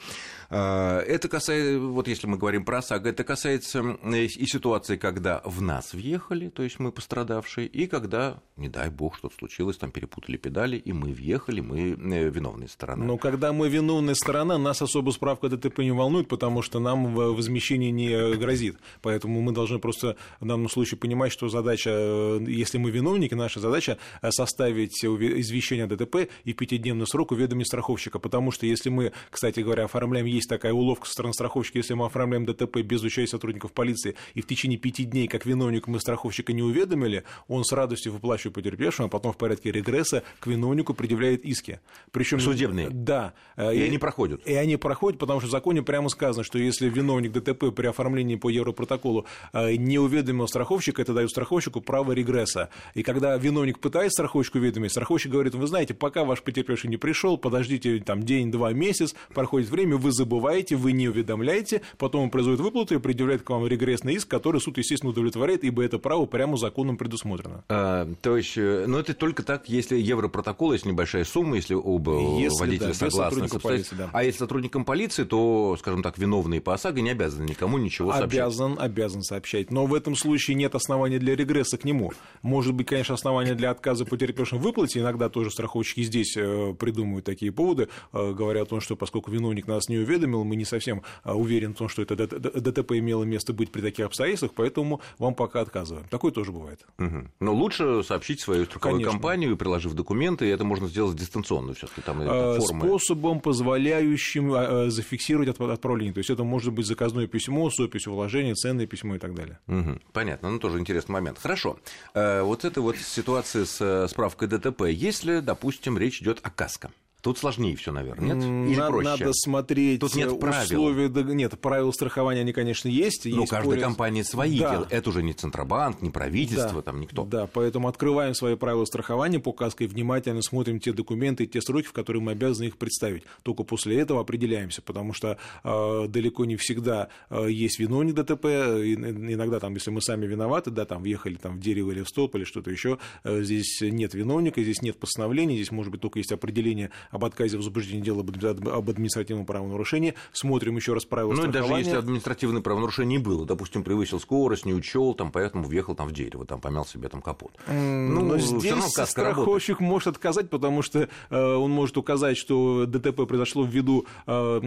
а, 0.49 0.99
это 0.99 1.27
касается, 1.27 1.79
вот 1.79 2.07
если 2.07 2.27
мы 2.27 2.37
говорим 2.37 2.65
про 2.65 2.79
ОСАГО, 2.79 3.09
это 3.09 3.23
касается 3.23 3.81
и 3.81 4.45
ситуации, 4.45 4.97
когда 4.97 5.41
в 5.45 5.61
нас 5.61 5.93
въехали, 5.93 6.49
то 6.49 6.63
есть 6.63 6.79
мы 6.79 6.91
пострадавшие, 6.91 7.67
и 7.67 7.87
когда, 7.87 8.41
не 8.57 8.69
дай 8.69 8.89
бог, 8.89 9.17
что-то 9.17 9.35
случилось, 9.35 9.77
там 9.77 9.91
перепутали 9.91 10.37
педали, 10.37 10.77
и 10.77 10.93
мы 10.93 11.11
въехали, 11.11 11.61
мы 11.61 11.91
э, 11.91 12.29
виновная 12.29 12.67
сторона. 12.67 13.05
Но 13.05 13.17
когда 13.17 13.53
мы 13.53 13.69
виновная 13.69 14.15
сторона, 14.15 14.57
нас 14.57 14.81
особо 14.81 15.11
справка 15.11 15.49
ДТП 15.49 15.79
не 15.85 15.91
волнует, 15.91 16.27
потому 16.27 16.61
что 16.61 16.79
нам 16.79 17.13
возмещение 17.13 17.91
не 17.91 18.35
грозит. 18.35 18.77
Поэтому 19.01 19.41
мы 19.41 19.51
должны 19.51 19.79
просто 19.79 20.17
в 20.39 20.45
данном 20.45 20.69
случае 20.69 20.97
понимать, 20.97 21.31
что 21.31 21.49
задача, 21.49 21.89
э, 21.91 22.45
если 22.47 22.77
мы 22.77 22.91
виновники, 22.91 23.33
наша 23.33 23.59
задача 23.59 23.97
э, 24.21 24.31
составить 24.31 25.03
извещение 25.03 25.85
о 25.85 25.87
ДТП 25.87 26.29
и 26.43 26.53
пятидневный 26.53 27.07
срок 27.07 27.31
уведомить 27.31 27.67
страховщика. 27.67 28.19
Потому 28.19 28.51
что 28.51 28.65
если 28.65 28.89
мы, 28.89 29.11
кстати 29.29 29.59
говоря, 29.59 29.85
оформляем, 29.85 30.25
есть 30.25 30.49
такая 30.49 30.73
уловка 30.73 31.05
со 31.05 31.13
стороны 31.13 31.33
страховщика, 31.33 31.79
если 31.79 31.93
мы 31.93 32.05
оформляем 32.05 32.45
ДТП 32.45 32.77
без 32.77 33.01
участия 33.01 33.31
сотрудников 33.31 33.71
полиции, 33.71 34.15
и 34.33 34.41
в 34.41 34.47
течение 34.47 34.77
пяти 34.77 35.05
дней, 35.05 35.27
как 35.27 35.45
виновник, 35.45 35.87
мы 35.87 35.99
страховщика 35.99 36.53
не 36.53 36.61
уведомили, 36.61 37.23
он 37.47 37.63
с 37.63 37.71
радостью 37.71 38.13
выплачивает 38.13 38.55
потерпевшему, 38.55 39.07
а 39.07 39.09
потом 39.09 39.33
в 39.33 39.37
порядке 39.37 39.71
регресса 39.71 40.23
к 40.39 40.47
виновнику 40.47 40.93
предъявляет 40.93 41.45
иски. 41.45 41.79
Причем 42.11 42.39
судебные. 42.39 42.89
Да. 42.89 43.33
И, 43.57 43.61
и 43.61 43.81
они 43.83 43.97
проходят. 43.97 44.45
И 44.45 44.53
они 44.53 44.77
проходят, 44.77 45.19
потому 45.19 45.39
что 45.39 45.47
в 45.47 45.51
законе 45.75 45.83
прямо 45.83 46.09
сказано, 46.09 46.43
что 46.43 46.57
если 46.57 46.89
виновник 46.89 47.31
ДТП 47.31 47.71
при 47.75 47.87
оформлении 47.87 48.35
по 48.35 48.49
Европротоколу 48.49 49.25
э, 49.53 49.75
не 49.75 49.99
уведомил 49.99 50.47
страховщика, 50.47 51.01
это 51.01 51.13
дает 51.13 51.29
страховщику 51.29 51.81
право 51.81 52.13
регресса. 52.13 52.69
И 52.93 53.03
когда 53.03 53.37
виновник 53.37 53.79
пытается 53.79 54.15
страховщику 54.15 54.59
уведомить, 54.59 54.91
страховщик 54.91 55.31
говорит, 55.31 55.55
вы 55.55 55.67
знаете, 55.67 55.93
пока 55.93 56.23
ваш 56.23 56.41
потерпевший 56.41 56.89
не 56.89 56.97
пришел, 56.97 57.37
подождите 57.37 57.99
там 57.99 58.23
день, 58.23 58.51
два, 58.51 58.73
месяц, 58.73 59.15
проходит 59.33 59.69
время, 59.69 59.97
вы 59.97 60.11
забываете, 60.11 60.75
вы 60.75 60.93
не 60.93 61.09
уведомляете, 61.09 61.81
потом 61.97 62.23
он 62.23 62.29
производит 62.29 62.61
выплату 62.61 62.95
и 62.95 62.99
предъявляет 62.99 63.41
к 63.41 63.49
вам 63.49 63.67
регрессный 63.67 64.15
иск, 64.15 64.27
который 64.27 64.61
суд, 64.61 64.77
естественно, 64.77 65.11
удовлетворяет, 65.11 65.63
ибо 65.63 65.83
это 65.83 65.99
право 65.99 66.25
прямо 66.25 66.57
законом 66.57 66.97
предусмотрено. 66.97 67.63
А, 67.69 68.07
то 68.21 68.37
есть, 68.37 68.57
э, 68.57 68.85
ну 68.87 68.99
это 68.99 69.13
только 69.13 69.43
так, 69.43 69.69
если 69.69 69.97
европротокол, 69.97 70.73
если 70.73 70.89
небольшая 70.89 71.25
сумма, 71.25 71.55
если 71.57 71.73
оба 71.73 72.39
если, 72.39 72.59
водителя 72.59 72.87
да, 72.87 72.93
согласны. 72.93 73.45
Полиции, 73.65 73.95
да. 73.95 74.09
А 74.11 74.23
если 74.23 74.39
сотрудникам 74.39 74.85
полиции, 74.85 75.23
то 75.23 75.64
скажем 75.77 76.03
так, 76.03 76.17
виновные 76.17 76.61
по 76.61 76.73
ОСАГО, 76.73 77.01
не 77.01 77.11
обязаны 77.11 77.45
никому 77.45 77.77
ничего 77.77 78.11
сообщать. 78.11 78.39
Обязан, 78.39 78.77
обязан 78.79 79.21
сообщать. 79.23 79.71
Но 79.71 79.85
в 79.85 79.93
этом 79.93 80.15
случае 80.15 80.55
нет 80.55 80.75
основания 80.75 81.19
для 81.19 81.35
регресса 81.35 81.77
к 81.77 81.83
нему. 81.83 82.11
Может 82.41 82.73
быть, 82.73 82.87
конечно, 82.87 83.15
основания 83.15 83.55
для 83.55 83.71
отказа 83.71 84.05
потерпевшим 84.05 84.59
в 84.59 84.61
выплате. 84.61 84.99
Иногда 84.99 85.29
тоже 85.29 85.51
страховщики 85.51 86.03
здесь 86.03 86.35
э, 86.37 86.73
придумывают 86.77 87.25
такие 87.25 87.51
поводы, 87.51 87.89
э, 88.13 88.33
говоря 88.33 88.63
о 88.63 88.65
том, 88.65 88.81
что 88.81 88.95
поскольку 88.95 89.31
виновник 89.31 89.67
нас 89.67 89.89
не 89.89 89.97
уведомил, 89.97 90.43
мы 90.43 90.55
не 90.55 90.65
совсем 90.65 91.01
э, 91.23 91.31
уверены 91.31 91.73
в 91.73 91.77
том, 91.77 91.89
что 91.89 92.01
это 92.01 92.15
ДТП 92.15 92.93
имело 92.93 93.23
место 93.23 93.53
быть 93.53 93.71
при 93.71 93.81
таких 93.81 94.05
обстоятельствах, 94.05 94.51
поэтому 94.55 95.01
вам 95.17 95.35
пока 95.35 95.61
отказываем. 95.61 96.07
Такое 96.09 96.31
тоже 96.31 96.51
бывает. 96.51 96.85
Угу. 96.99 97.27
Но 97.39 97.53
лучше 97.53 98.03
сообщить 98.03 98.39
свою 98.39 98.65
страховую 98.65 98.99
конечно. 98.99 99.11
компанию, 99.11 99.57
приложив 99.57 99.93
документы, 99.93 100.47
и 100.47 100.49
это 100.49 100.63
можно 100.63 100.87
сделать 100.87 101.17
дистанционно 101.17 101.73
все-таки. 101.73 102.01
Там 102.01 102.17
формы. 102.17 102.87
Способом, 102.87 103.39
позволяющим 103.39 104.91
зафиксировать 104.91 105.44
отправление. 105.49 106.13
То 106.13 106.19
есть 106.19 106.29
это 106.29 106.43
может 106.43 106.73
быть 106.73 106.85
заказное 106.85 107.27
письмо 107.27 107.69
с 107.69 107.79
описью 107.79 108.13
вложения, 108.13 108.53
ценное 108.55 108.87
письмо 108.87 109.15
и 109.15 109.19
так 109.19 109.33
далее. 109.33 109.59
Угу. 109.67 109.99
Понятно, 110.13 110.49
ну 110.49 110.59
тоже 110.59 110.79
интересный 110.79 111.13
момент. 111.13 111.39
Хорошо. 111.39 111.77
Вот 112.13 112.65
эта 112.65 112.81
вот 112.81 112.97
ситуация 112.97 113.65
с 113.65 114.07
справкой 114.09 114.47
ДТП. 114.47 114.83
Если, 114.83 115.39
допустим, 115.39 115.97
речь 115.97 116.21
идет 116.21 116.39
о 116.43 116.49
КАСКО, 116.49 116.91
Тут 117.25 117.39
сложнее 117.39 117.75
все, 117.75 117.91
наверное, 117.91 118.35
нет? 118.35 118.69
Или 118.69 118.87
проще? 118.87 119.09
Надо 119.09 119.33
смотреть 119.33 119.99
Тут 119.99 120.13
нет 120.13 120.27
условия... 120.27 121.09
Правил. 121.09 121.33
Нет, 121.33 121.59
правила 121.59 121.89
страхования, 121.89 122.41
они, 122.41 122.53
конечно, 122.53 122.87
есть. 122.87 123.25
Но 123.25 123.39
есть 123.39 123.49
каждой 123.49 123.69
порез... 123.69 123.83
компании 123.83 124.21
свои. 124.21 124.59
Да. 124.59 124.85
Это 124.91 125.09
уже 125.09 125.23
не 125.23 125.33
Центробанк, 125.33 126.03
не 126.03 126.11
правительство, 126.11 126.75
да. 126.75 126.81
там 126.83 127.01
никто. 127.01 127.25
Да, 127.25 127.47
поэтому 127.51 127.87
открываем 127.87 128.35
свои 128.35 128.55
правила 128.55 128.85
страхования 128.85 129.39
по 129.39 129.53
КАСКО 129.53 129.85
и 129.85 129.87
внимательно 129.87 130.43
смотрим 130.43 130.79
те 130.79 130.93
документы, 130.93 131.47
те 131.47 131.61
сроки, 131.61 131.87
в 131.87 131.93
которые 131.93 132.21
мы 132.21 132.33
обязаны 132.33 132.65
их 132.65 132.77
представить. 132.77 133.23
Только 133.41 133.63
после 133.63 133.99
этого 133.99 134.21
определяемся, 134.21 134.83
потому 134.83 135.13
что 135.13 135.39
э, 135.63 136.07
далеко 136.07 136.45
не 136.45 136.57
всегда 136.57 137.07
э, 137.31 137.47
есть 137.49 137.79
виновник 137.79 138.13
ДТП. 138.13 138.45
Иногда, 138.45 139.59
там, 139.59 139.73
если 139.73 139.89
мы 139.89 140.03
сами 140.03 140.27
виноваты, 140.27 140.69
да, 140.69 140.85
там 140.85 141.01
въехали 141.01 141.37
там, 141.37 141.57
в 141.57 141.59
дерево 141.59 141.89
или 141.89 142.03
в 142.03 142.07
столб 142.07 142.35
или 142.35 142.43
что-то 142.43 142.69
еще, 142.69 142.99
э, 143.23 143.41
здесь 143.41 143.81
нет 143.81 144.13
виновника, 144.13 144.61
здесь 144.61 144.83
нет 144.83 144.99
постановления, 144.99 145.55
здесь, 145.55 145.71
может 145.71 145.91
быть, 145.91 146.01
только 146.01 146.19
есть 146.19 146.31
определение 146.31 146.91
об 147.15 147.25
отказе 147.25 147.57
в 147.57 147.61
возбуждении 147.61 148.01
дела 148.01 148.21
об 148.21 148.89
административном 148.89 149.45
правонарушении, 149.45 150.15
смотрим 150.31 150.75
еще 150.75 150.93
раз 150.93 151.05
правила 151.05 151.33
Ну, 151.33 151.47
даже 151.47 151.73
если 151.73 151.95
административное 151.95 152.61
правонарушение 152.61 153.19
было, 153.19 153.45
допустим, 153.45 153.83
превысил 153.83 154.19
скорость, 154.19 154.65
не 154.65 154.73
учел, 154.73 155.13
там, 155.13 155.31
поэтому 155.31 155.65
въехал 155.65 155.95
там 155.95 156.07
в 156.07 156.11
дерево, 156.11 156.45
там, 156.45 156.59
помял 156.61 156.85
себе 156.85 157.09
там 157.09 157.21
капот. 157.21 157.51
Ну, 157.67 158.21
Но 158.21 158.37
здесь 158.37 158.73
страховщик 159.05 159.79
может 159.79 160.07
отказать, 160.07 160.49
потому 160.49 160.81
что 160.81 161.09
э, 161.29 161.53
он 161.55 161.71
может 161.71 161.97
указать, 161.97 162.37
что 162.37 162.85
ДТП 162.85 163.27
произошло 163.27 163.65
ввиду 163.65 164.05
э, 164.27 164.59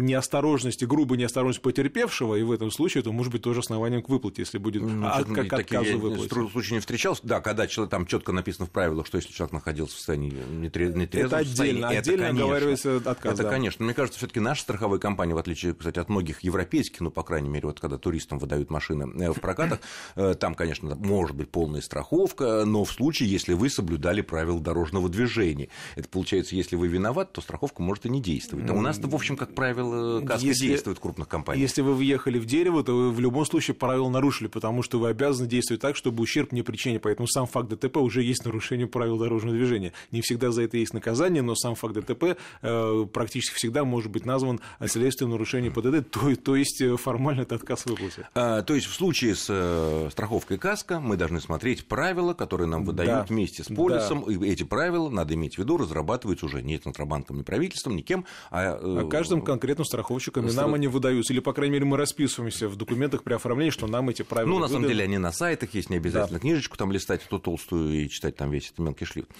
неосторожности, 0.00 0.84
грубой 0.84 1.18
неосторожности 1.18 1.62
потерпевшего, 1.62 2.36
и 2.36 2.42
в 2.42 2.52
этом 2.52 2.70
случае 2.70 3.00
это 3.00 3.12
может 3.12 3.32
быть 3.32 3.42
тоже 3.42 3.60
основанием 3.60 4.02
к 4.02 4.08
выплате, 4.08 4.42
если 4.42 4.58
будет 4.58 4.82
ну, 4.82 5.06
от, 5.06 5.26
как 5.28 5.52
отказу 5.52 5.98
выплате. 5.98 6.34
В 6.34 6.50
случае 6.50 6.74
не 6.74 6.80
встречался, 6.80 7.22
да, 7.24 7.40
когда 7.40 7.66
человек, 7.66 7.90
там 7.90 8.06
четко 8.06 8.32
написано 8.32 8.66
в 8.66 8.70
правилах, 8.70 9.06
что 9.06 9.16
если 9.16 9.32
человек 9.32 9.52
находился 9.52 9.94
в 9.94 9.98
состоянии 9.98 10.32
нетрезвом 10.50 11.00
это 11.12 11.36
отдельно, 11.38 11.79
отдельно 11.88 12.24
это, 12.24 12.32
оговаривается 12.32 12.96
отказ. 12.96 13.34
Это, 13.34 13.42
да. 13.44 13.50
конечно. 13.50 13.84
Мне 13.84 13.94
кажется, 13.94 14.18
все-таки 14.18 14.40
наши 14.40 14.62
страховые 14.62 15.00
компании, 15.00 15.32
в 15.32 15.38
отличие, 15.38 15.74
кстати, 15.74 15.98
от 15.98 16.08
многих 16.08 16.40
европейских, 16.40 17.00
ну, 17.00 17.10
по 17.10 17.22
крайней 17.22 17.48
мере, 17.48 17.66
вот 17.66 17.80
когда 17.80 17.98
туристам 17.98 18.38
выдают 18.38 18.70
машины 18.70 19.22
э, 19.22 19.32
в 19.32 19.40
прокатах, 19.40 19.80
э, 20.16 20.34
там, 20.34 20.54
конечно, 20.54 20.94
может 20.94 21.36
быть 21.36 21.50
полная 21.50 21.80
страховка, 21.80 22.64
но 22.64 22.84
в 22.84 22.92
случае, 22.92 23.30
если 23.30 23.54
вы 23.54 23.70
соблюдали 23.70 24.20
правила 24.20 24.60
дорожного 24.60 25.08
движения. 25.08 25.68
Это 25.96 26.08
получается, 26.08 26.54
если 26.54 26.76
вы 26.76 26.88
виноват, 26.88 27.32
то 27.32 27.40
страховка 27.40 27.82
может 27.82 28.06
и 28.06 28.08
не 28.08 28.20
действовать. 28.20 28.68
А 28.70 28.72
у 28.72 28.80
нас-то, 28.80 29.08
в 29.08 29.14
общем, 29.14 29.36
как 29.36 29.54
правило, 29.54 30.20
каска 30.20 30.46
если, 30.46 30.68
действует 30.68 30.98
в 30.98 31.00
крупных 31.00 31.28
компаниях. 31.28 31.60
Если 31.60 31.82
вы 31.82 31.94
въехали 31.94 32.38
в 32.38 32.46
дерево, 32.46 32.82
то 32.84 32.94
вы 32.94 33.10
в 33.10 33.20
любом 33.20 33.44
случае 33.44 33.74
правила 33.74 34.08
нарушили, 34.08 34.48
потому 34.48 34.82
что 34.82 34.98
вы 34.98 35.08
обязаны 35.08 35.48
действовать 35.48 35.80
так, 35.80 35.96
чтобы 35.96 36.22
ущерб 36.22 36.52
не 36.52 36.62
причинить. 36.62 37.02
Поэтому 37.02 37.26
сам 37.26 37.46
факт 37.46 37.68
ДТП 37.68 37.96
уже 37.98 38.22
есть 38.22 38.44
нарушение 38.44 38.86
правил 38.86 39.18
дорожного 39.18 39.56
движения. 39.56 39.92
Не 40.10 40.20
всегда 40.20 40.50
за 40.50 40.62
это 40.62 40.76
есть 40.76 40.94
наказание, 40.94 41.42
но 41.42 41.54
сам 41.54 41.69
факт 41.74 41.94
ДТП 41.94 42.36
э, 42.62 43.06
практически 43.12 43.54
всегда 43.54 43.84
может 43.84 44.10
быть 44.10 44.26
назван 44.26 44.60
следствием 44.86 45.30
нарушения 45.30 45.70
ПДД, 45.70 46.08
то, 46.10 46.36
то 46.36 46.56
есть 46.56 46.80
э, 46.80 46.96
формально 46.96 47.42
это 47.42 47.54
отказ 47.54 47.82
в 47.82 47.86
выплате. 47.86 48.28
А, 48.34 48.62
то 48.62 48.74
есть 48.74 48.86
в 48.86 48.94
случае 48.94 49.34
с 49.34 49.46
э, 49.48 50.08
страховкой 50.10 50.58
КАСКО 50.58 51.00
мы 51.00 51.16
должны 51.16 51.40
смотреть 51.40 51.86
правила, 51.86 52.34
которые 52.34 52.66
нам 52.66 52.84
выдают 52.84 53.10
да. 53.10 53.24
вместе 53.24 53.64
с 53.64 53.68
полисом, 53.68 54.24
да. 54.26 54.32
и 54.32 54.50
эти 54.50 54.62
правила, 54.62 55.08
надо 55.08 55.34
иметь 55.34 55.56
в 55.56 55.58
виду, 55.58 55.76
разрабатываются 55.76 56.46
уже 56.46 56.62
не 56.62 56.78
Центробанком, 56.78 57.36
не 57.36 57.42
правительством, 57.42 57.96
никем, 57.96 58.24
а... 58.50 58.78
а 58.80 59.08
каждым 59.08 59.42
конкретным 59.42 59.84
страховщиком, 59.84 60.48
и 60.48 60.52
нам 60.52 60.74
они 60.74 60.88
выдаются, 60.88 61.32
или, 61.32 61.40
по 61.40 61.52
крайней 61.52 61.74
мере, 61.74 61.84
мы 61.84 61.96
расписываемся 61.96 62.68
в 62.68 62.76
документах 62.76 63.22
при 63.22 63.34
оформлении, 63.34 63.70
что 63.70 63.86
нам 63.86 64.08
эти 64.08 64.22
правила 64.22 64.50
Ну, 64.50 64.58
на 64.58 64.68
самом 64.68 64.88
деле, 64.88 65.04
они 65.04 65.18
на 65.18 65.32
сайтах 65.32 65.74
есть, 65.74 65.90
не 65.90 65.96
обязательно 65.96 66.38
да. 66.38 66.40
книжечку 66.40 66.76
там 66.76 66.92
листать, 66.92 67.24
эту 67.24 67.38
толстую 67.38 68.04
и 68.04 68.08
читать 68.08 68.36
там 68.36 68.50
весь 68.50 68.66
этот 68.66 68.78
мелкий 68.78 69.04
шрифт. 69.04 69.30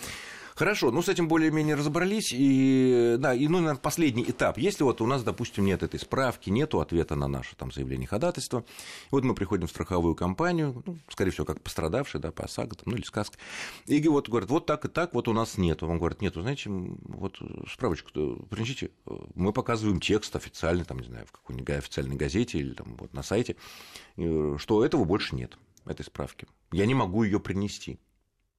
Хорошо, 0.61 0.91
ну 0.91 1.01
с 1.01 1.09
этим 1.09 1.27
более-менее 1.27 1.75
разобрались. 1.75 2.35
И, 2.35 3.17
да, 3.19 3.33
и, 3.33 3.49
ну, 3.49 3.61
наверное, 3.61 3.81
последний 3.81 4.25
этап. 4.25 4.59
Если 4.59 4.85
вот 4.85 5.01
у 5.01 5.07
нас, 5.07 5.23
допустим, 5.23 5.65
нет 5.65 5.83
этой 5.83 5.99
справки, 5.99 6.51
нет 6.51 6.75
ответа 6.75 7.15
на 7.17 7.29
наше 7.29 7.57
там, 7.57 7.73
заявление 7.73 8.07
ходатайства, 8.07 8.67
вот 9.11 9.25
мы 9.25 9.35
приходим 9.35 9.69
в 9.69 9.71
страховую 9.71 10.15
компанию, 10.15 10.83
ну, 10.85 10.99
скорее 11.09 11.31
всего, 11.31 11.47
как 11.47 11.63
пострадавший, 11.63 12.21
да, 12.21 12.31
по 12.31 12.45
ОСАГО, 12.45 12.77
там, 12.77 12.85
ну, 12.89 12.97
или 12.97 13.05
сказка, 13.05 13.39
и 13.87 14.07
вот 14.07 14.29
говорят, 14.29 14.51
вот 14.51 14.67
так 14.67 14.85
и 14.85 14.89
так, 14.89 15.15
вот 15.15 15.29
у 15.29 15.33
нас 15.33 15.57
нет. 15.57 15.83
Он 15.83 15.97
говорит, 15.97 16.21
нет, 16.21 16.35
знаете, 16.35 16.69
вот 16.69 17.41
справочку 17.73 18.11
принесите, 18.51 18.91
мы 19.35 19.55
показываем 19.55 19.99
текст 19.99 20.37
официальный, 20.37 20.85
там, 20.85 20.99
не 20.99 21.07
знаю, 21.07 21.25
в 21.25 21.33
какой-нибудь 21.33 21.71
официальной 21.71 22.17
газете 22.17 22.59
или 22.59 22.75
там 22.75 22.97
вот 22.99 23.15
на 23.15 23.23
сайте, 23.23 23.57
э, 24.19 24.57
что 24.59 24.85
этого 24.85 25.05
больше 25.05 25.37
нет, 25.37 25.57
этой 25.87 26.05
справки. 26.05 26.47
Я 26.71 26.85
не 26.85 26.95
могу 26.95 27.23
ее 27.23 27.41
принести. 27.41 27.99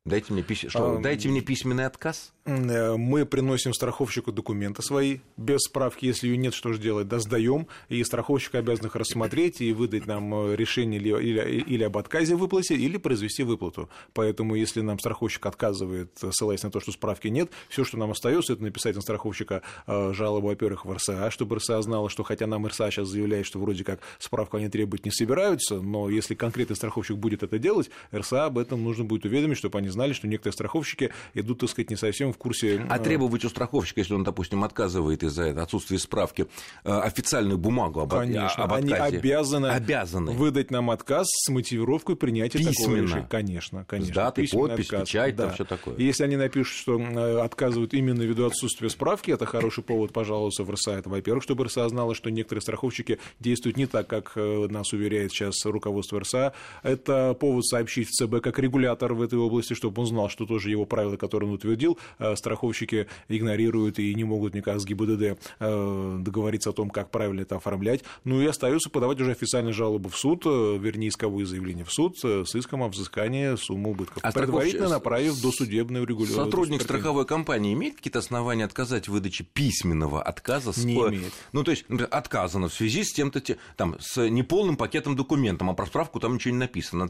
Дайте 0.03 0.33
мне, 0.33 0.41
пись... 0.41 0.65
что, 0.67 0.97
а, 0.97 0.99
дайте 0.99 1.29
мне 1.29 1.41
письменный 1.41 1.85
отказ. 1.85 2.33
Э, 2.45 2.95
мы 2.97 3.23
приносим 3.23 3.71
страховщику 3.71 4.31
документы 4.31 4.81
свои, 4.81 5.19
без 5.37 5.59
справки, 5.61 6.05
если 6.05 6.27
ее 6.27 6.37
нет, 6.37 6.55
что 6.55 6.73
же 6.73 6.79
делать, 6.79 7.07
да, 7.07 7.19
сдаем, 7.19 7.67
и 7.87 8.03
страховщик 8.03 8.55
обязан 8.55 8.87
их 8.87 8.95
рассмотреть 8.95 9.61
и 9.61 9.71
выдать 9.73 10.07
нам 10.07 10.33
э, 10.33 10.55
решение 10.55 10.99
или, 10.99 11.09
или, 11.09 11.61
или 11.61 11.83
об 11.83 11.99
отказе 11.99 12.35
в 12.35 12.39
выплате, 12.39 12.75
или 12.75 12.97
произвести 12.97 13.43
выплату. 13.43 13.89
Поэтому, 14.13 14.55
если 14.55 14.81
нам 14.81 14.97
страховщик 14.97 15.45
отказывает, 15.45 16.17
ссылаясь 16.31 16.63
на 16.63 16.71
то, 16.71 16.79
что 16.79 16.91
справки 16.91 17.27
нет, 17.27 17.51
все, 17.69 17.83
что 17.83 17.97
нам 17.97 18.09
остается, 18.09 18.53
это 18.53 18.63
написать 18.63 18.95
на 18.95 19.01
страховщика 19.01 19.61
э, 19.85 20.13
жалобу, 20.13 20.47
во-первых, 20.47 20.85
в 20.85 20.91
РСА, 20.91 21.29
чтобы 21.29 21.57
РСА 21.57 21.79
знала, 21.83 22.09
что 22.09 22.23
хотя 22.23 22.47
нам 22.47 22.65
РСА 22.65 22.89
сейчас 22.89 23.07
заявляет, 23.07 23.45
что 23.45 23.59
вроде 23.59 23.83
как 23.83 23.99
справку 24.17 24.57
они 24.57 24.67
требовать 24.67 25.05
не 25.05 25.11
собираются, 25.11 25.79
но 25.79 26.09
если 26.09 26.33
конкретный 26.33 26.75
страховщик 26.75 27.17
будет 27.17 27.43
это 27.43 27.59
делать, 27.59 27.91
РСА 28.11 28.45
об 28.45 28.57
этом 28.57 28.83
нужно 28.83 29.03
будет 29.03 29.25
уведомить, 29.25 29.59
чтобы 29.59 29.77
они 29.77 29.90
знали, 29.91 30.13
что 30.13 30.27
некоторые 30.27 30.53
страховщики 30.53 31.11
идут, 31.33 31.59
так 31.59 31.69
сказать, 31.69 31.89
не 31.89 31.95
совсем 31.95 32.33
в 32.33 32.37
курсе. 32.37 32.85
А 32.89 32.97
э, 32.97 33.03
требовать 33.03 33.45
у 33.45 33.49
страховщика, 33.49 34.01
если 34.01 34.13
он, 34.13 34.23
допустим, 34.23 34.63
отказывает 34.63 35.23
из-за 35.23 35.49
отсутствия 35.61 35.99
справки, 35.99 36.47
э, 36.83 36.91
официальную 36.91 37.57
бумагу 37.57 38.01
об, 38.01 38.11
Конечно, 38.11 38.63
об 38.63 38.73
отказе? 38.73 38.95
Они 38.95 39.17
обязаны, 39.17 39.67
обязаны 39.67 40.31
выдать 40.31 40.71
нам 40.71 40.89
отказ 40.89 41.27
с 41.29 41.49
мотивировкой 41.49 42.15
принятия 42.15 42.57
Письменно. 42.57 42.75
такого 42.75 42.95
решения. 42.95 43.27
Конечно, 43.29 43.85
конечно. 43.85 44.13
С 44.13 44.15
датой, 44.15 44.47
подпись, 44.49 44.85
отказ. 44.85 45.01
печать, 45.01 45.35
да. 45.35 45.45
там 45.45 45.53
все 45.53 45.65
такое. 45.65 45.95
Если 45.97 46.23
они 46.23 46.37
напишут, 46.37 46.77
что 46.77 46.99
э, 46.99 47.39
отказывают 47.41 47.93
именно 47.93 48.21
ввиду 48.21 48.45
отсутствия 48.45 48.89
справки, 48.89 49.31
это 49.31 49.45
хороший 49.45 49.83
повод 49.83 50.13
пожаловаться 50.13 50.63
в 50.63 50.71
РСА. 50.71 50.93
Это, 50.93 51.09
во-первых, 51.09 51.43
чтобы 51.43 51.65
РСА 51.65 51.87
знала, 51.89 52.15
что 52.15 52.29
некоторые 52.29 52.61
страховщики 52.61 53.19
действуют 53.39 53.77
не 53.77 53.85
так, 53.85 54.07
как 54.07 54.33
нас 54.35 54.93
уверяет 54.93 55.31
сейчас 55.31 55.65
руководство 55.65 56.19
РСА. 56.19 56.53
Это 56.83 57.35
повод 57.39 57.65
сообщить 57.65 58.09
в 58.09 58.11
ЦБ 58.11 58.41
как 58.41 58.59
регулятор 58.59 59.13
в 59.13 59.21
этой 59.21 59.39
области, 59.39 59.73
чтобы 59.81 60.01
он 60.01 60.07
знал, 60.07 60.29
что 60.29 60.45
тоже 60.45 60.69
его 60.69 60.85
правила, 60.85 61.17
которые 61.17 61.49
он 61.49 61.55
утвердил, 61.55 61.97
э, 62.19 62.35
страховщики 62.35 63.07
игнорируют 63.27 63.97
и 63.97 64.13
не 64.13 64.23
могут 64.23 64.53
никак 64.53 64.79
с 64.79 64.85
ГИБДД 64.85 65.39
э, 65.59 66.17
договориться 66.19 66.69
о 66.69 66.73
том, 66.73 66.91
как 66.91 67.09
правильно 67.09 67.41
это 67.41 67.55
оформлять. 67.55 68.03
Ну 68.23 68.41
и 68.41 68.45
остается 68.45 68.91
подавать 68.91 69.19
уже 69.19 69.31
официальную 69.31 69.73
жалобу 69.73 70.09
в 70.09 70.17
суд, 70.17 70.43
э, 70.45 70.77
вернее, 70.77 71.09
исковые 71.09 71.47
заявления 71.47 71.83
в 71.83 71.91
суд 71.91 72.17
с 72.19 72.55
иском 72.55 72.83
о 72.83 72.89
взыскании 72.89 73.55
суммы 73.55 73.89
убытков. 73.89 74.23
А 74.23 74.31
предварительно 74.31 74.89
направив 74.89 75.41
досудебное 75.41 76.01
урегулирование. 76.01 76.45
Сотрудник 76.45 76.81
страховой 76.83 77.25
компании 77.25 77.73
имеет 77.73 77.95
какие-то 77.95 78.19
основания 78.19 78.65
отказать 78.65 79.07
в 79.07 79.11
выдаче 79.11 79.43
письменного 79.43 80.21
отказа? 80.21 80.71
Не 80.85 80.95
с... 80.95 81.09
имеет. 81.09 81.33
Ну, 81.53 81.63
то 81.63 81.71
есть, 81.71 81.85
отказано 81.89 82.69
в 82.69 82.73
связи 82.73 83.03
с 83.03 83.13
тем-то, 83.13 83.41
там, 83.77 83.95
с 83.99 84.29
неполным 84.29 84.77
пакетом 84.77 85.15
документов, 85.15 85.67
а 85.67 85.73
про 85.73 85.87
справку 85.87 86.19
там 86.19 86.35
ничего 86.35 86.53
не 86.53 86.59
написано. 86.59 87.09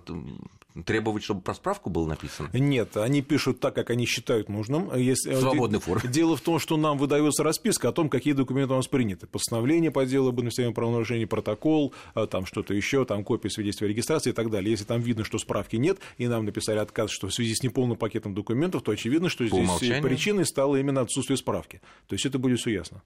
Требовать, 0.85 1.23
чтобы 1.23 1.41
про 1.41 1.53
справку 1.53 1.89
было 1.89 2.07
написано? 2.07 2.49
Нет, 2.61 2.95
они 2.97 3.21
пишут 3.21 3.59
так, 3.59 3.73
как 3.73 3.89
они 3.89 4.05
считают 4.05 4.49
нужным. 4.49 4.95
Если... 4.95 5.33
В 5.33 5.39
свободной 5.39 5.79
форме. 5.79 6.09
Дело 6.09 6.37
в 6.37 6.41
том, 6.41 6.59
что 6.59 6.77
нам 6.77 6.97
выдается 6.97 7.43
расписка 7.43 7.89
о 7.89 7.91
том, 7.91 8.09
какие 8.09 8.33
документы 8.33 8.73
у 8.73 8.77
нас 8.77 8.87
приняты. 8.87 9.27
Постановление 9.27 9.91
по 9.91 10.05
делу 10.05 10.29
об 10.29 10.37
административном 10.37 10.73
правонарушении, 10.73 11.25
протокол, 11.25 11.93
а, 12.13 12.27
там 12.27 12.45
что-то 12.45 12.73
еще, 12.73 13.05
там 13.05 13.23
копия 13.23 13.49
свидетельства 13.49 13.87
о 13.87 13.89
регистрации 13.89 14.29
и 14.29 14.33
так 14.33 14.49
далее. 14.49 14.71
Если 14.71 14.85
там 14.85 15.01
видно, 15.01 15.23
что 15.23 15.39
справки 15.39 15.75
нет, 15.75 15.99
и 16.17 16.27
нам 16.27 16.45
написали 16.45 16.77
отказ, 16.77 17.11
что 17.11 17.27
в 17.27 17.33
связи 17.33 17.55
с 17.55 17.63
неполным 17.63 17.97
пакетом 17.97 18.33
документов, 18.33 18.83
то 18.83 18.91
очевидно, 18.91 19.29
что 19.29 19.45
здесь 19.47 20.01
причиной 20.01 20.45
стало 20.45 20.75
именно 20.75 21.01
отсутствие 21.01 21.37
справки. 21.37 21.81
То 22.07 22.13
есть 22.13 22.25
это 22.25 22.37
будет 22.37 22.59
все 22.59 22.71
ясно. 22.71 23.01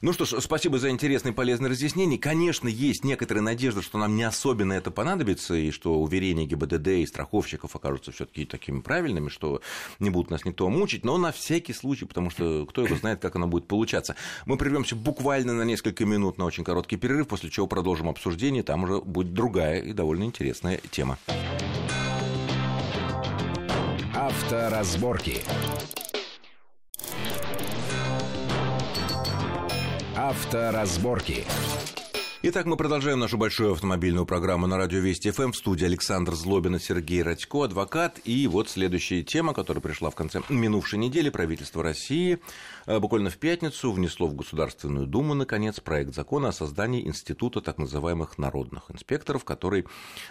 Ну 0.00 0.12
что 0.12 0.24
ж, 0.24 0.40
спасибо 0.40 0.78
за 0.78 0.90
интересные 0.90 1.32
и 1.32 1.34
полезные 1.34 1.70
разъяснения. 1.70 2.18
Конечно, 2.18 2.68
есть 2.68 3.04
некоторая 3.04 3.42
надежда, 3.42 3.82
что 3.82 3.98
нам 3.98 4.16
не 4.16 4.24
особенно 4.24 4.72
это 4.72 4.90
понадобится, 4.90 5.54
и 5.54 5.70
что 5.70 6.00
уверения 6.00 6.44
ГИБДД 6.44 6.88
и 6.88 7.06
страховщиков 7.06 7.74
окажутся 7.74 8.12
все 8.12 8.26
таки 8.26 8.44
такими 8.74 8.80
правильными, 8.80 9.28
что 9.28 9.60
не 10.00 10.10
будут 10.10 10.30
нас 10.30 10.44
никто 10.44 10.68
мучить, 10.68 11.04
но 11.04 11.18
на 11.18 11.32
всякий 11.32 11.72
случай, 11.72 12.04
потому 12.04 12.30
что 12.30 12.66
кто 12.66 12.82
его 12.82 12.96
знает, 12.96 13.20
как 13.20 13.36
оно 13.36 13.46
будет 13.46 13.66
получаться. 13.66 14.16
Мы 14.46 14.56
прервемся 14.56 14.96
буквально 14.96 15.52
на 15.54 15.62
несколько 15.62 16.04
минут 16.04 16.38
на 16.38 16.44
очень 16.44 16.64
короткий 16.64 16.96
перерыв, 16.96 17.28
после 17.28 17.50
чего 17.50 17.66
продолжим 17.66 18.08
обсуждение, 18.08 18.62
там 18.62 18.84
уже 18.84 19.00
будет 19.00 19.32
другая 19.32 19.80
и 19.80 19.92
довольно 19.92 20.24
интересная 20.24 20.80
тема. 20.90 21.18
Авторазборки. 24.14 25.42
Авторазборки. 30.16 31.44
Итак, 32.46 32.66
мы 32.66 32.76
продолжаем 32.76 33.20
нашу 33.20 33.38
большую 33.38 33.72
автомобильную 33.72 34.26
программу 34.26 34.66
на 34.66 34.76
радио 34.76 34.98
Вести 34.98 35.30
ФМ. 35.30 35.52
В 35.52 35.56
студии 35.56 35.86
Александр 35.86 36.34
Злобин 36.34 36.76
и 36.76 36.78
Сергей 36.78 37.22
Радько, 37.22 37.64
адвокат. 37.64 38.20
И 38.24 38.46
вот 38.46 38.68
следующая 38.68 39.22
тема, 39.22 39.54
которая 39.54 39.80
пришла 39.80 40.10
в 40.10 40.14
конце 40.14 40.42
минувшей 40.50 40.98
недели. 40.98 41.30
Правительство 41.30 41.82
России 41.82 42.38
э, 42.84 42.98
буквально 42.98 43.30
в 43.30 43.38
пятницу 43.38 43.90
внесло 43.90 44.26
в 44.26 44.34
Государственную 44.34 45.06
Думу, 45.06 45.32
наконец, 45.32 45.80
проект 45.80 46.14
закона 46.14 46.48
о 46.48 46.52
создании 46.52 47.06
института 47.06 47.62
так 47.62 47.78
называемых 47.78 48.36
народных 48.36 48.90
инспекторов, 48.90 49.46
который 49.46 49.86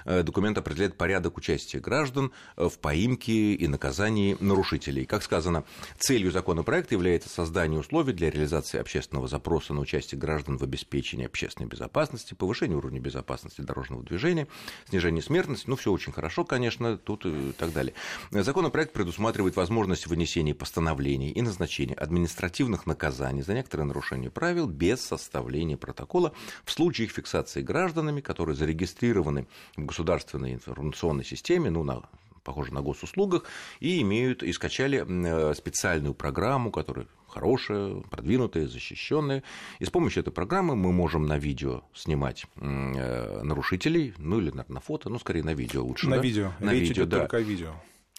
э, 0.06 0.22
документ 0.22 0.60
определяет 0.60 0.96
порядок 0.96 1.38
участия 1.38 1.80
граждан 1.80 2.32
э, 2.58 2.70
в 2.70 2.78
поимке 2.78 3.56
и 3.56 3.68
наказании 3.68 4.38
нарушителей. 4.40 5.06
Как 5.06 5.24
сказано, 5.24 5.64
целью 5.98 6.32
законопроекта 6.32 6.94
является 6.94 7.30
создание 7.30 7.80
условий 7.80 8.14
для 8.14 8.30
реализации 8.30 8.80
общественного 8.80 9.28
запроса 9.28 9.74
на 9.74 9.80
участие 9.80 10.22
граждан 10.22 10.58
в 10.58 10.64
обеспечении 10.64 11.26
общественной 11.26 11.68
безопасности 11.68 12.03
безопасности, 12.04 12.34
повышение 12.34 12.78
уровня 12.78 13.00
безопасности 13.00 13.62
дорожного 13.62 14.04
движения, 14.04 14.48
снижение 14.90 15.22
смертности, 15.22 15.70
ну, 15.70 15.76
все 15.76 15.92
очень 15.92 16.12
хорошо, 16.12 16.44
конечно, 16.44 16.98
тут 16.98 17.26
и 17.26 17.54
так 17.54 17.72
далее. 17.72 17.94
Законопроект 18.32 18.94
предусматривает 18.94 19.56
возможность 19.56 20.08
вынесения 20.08 20.54
постановлений 20.54 21.32
и 21.32 21.42
назначения 21.42 21.96
административных 21.96 22.86
наказаний 22.86 23.42
за 23.42 23.54
некоторые 23.54 23.88
нарушения 23.88 24.30
правил 24.30 24.68
без 24.68 25.02
составления 25.02 25.78
протокола 25.78 26.34
в 26.66 26.72
случае 26.72 27.08
их 27.08 27.14
фиксации 27.14 27.62
гражданами, 27.62 28.22
которые 28.22 28.56
зарегистрированы 28.56 29.48
в 29.78 29.86
государственной 29.86 30.54
информационной 30.54 31.24
системе, 31.24 31.70
ну, 31.70 31.84
на 31.84 32.02
похоже 32.44 32.74
на 32.74 32.82
госуслугах, 32.82 33.44
и 33.80 34.02
имеют 34.02 34.44
и 34.44 34.52
скачали 34.52 35.06
э, 35.08 35.54
специальную 35.54 36.14
программу, 36.14 36.72
которая 36.72 37.08
хорошая, 37.34 37.96
продвинутая, 38.10 38.68
защищенная. 38.68 39.44
И 39.80 39.86
с 39.86 39.90
помощью 39.90 40.22
этой 40.22 40.32
программы 40.32 40.76
мы 40.76 40.92
можем 40.92 41.26
на 41.26 41.38
видео 41.38 41.84
снимать 41.94 42.46
э, 42.56 43.42
нарушителей, 43.44 44.14
ну 44.18 44.40
или 44.40 44.52
на 44.52 44.80
фото, 44.80 45.10
ну 45.10 45.20
скорее 45.20 45.44
на 45.44 45.54
видео 45.54 45.84
лучше. 45.84 46.08
На 46.10 46.18
да? 46.18 46.22
видео. 46.22 46.52
На 46.60 46.72
Речь 46.72 46.90
видео, 46.90 47.06
да. 47.06 47.20
только 47.20 47.38
о 47.38 47.42
видео 47.42 47.74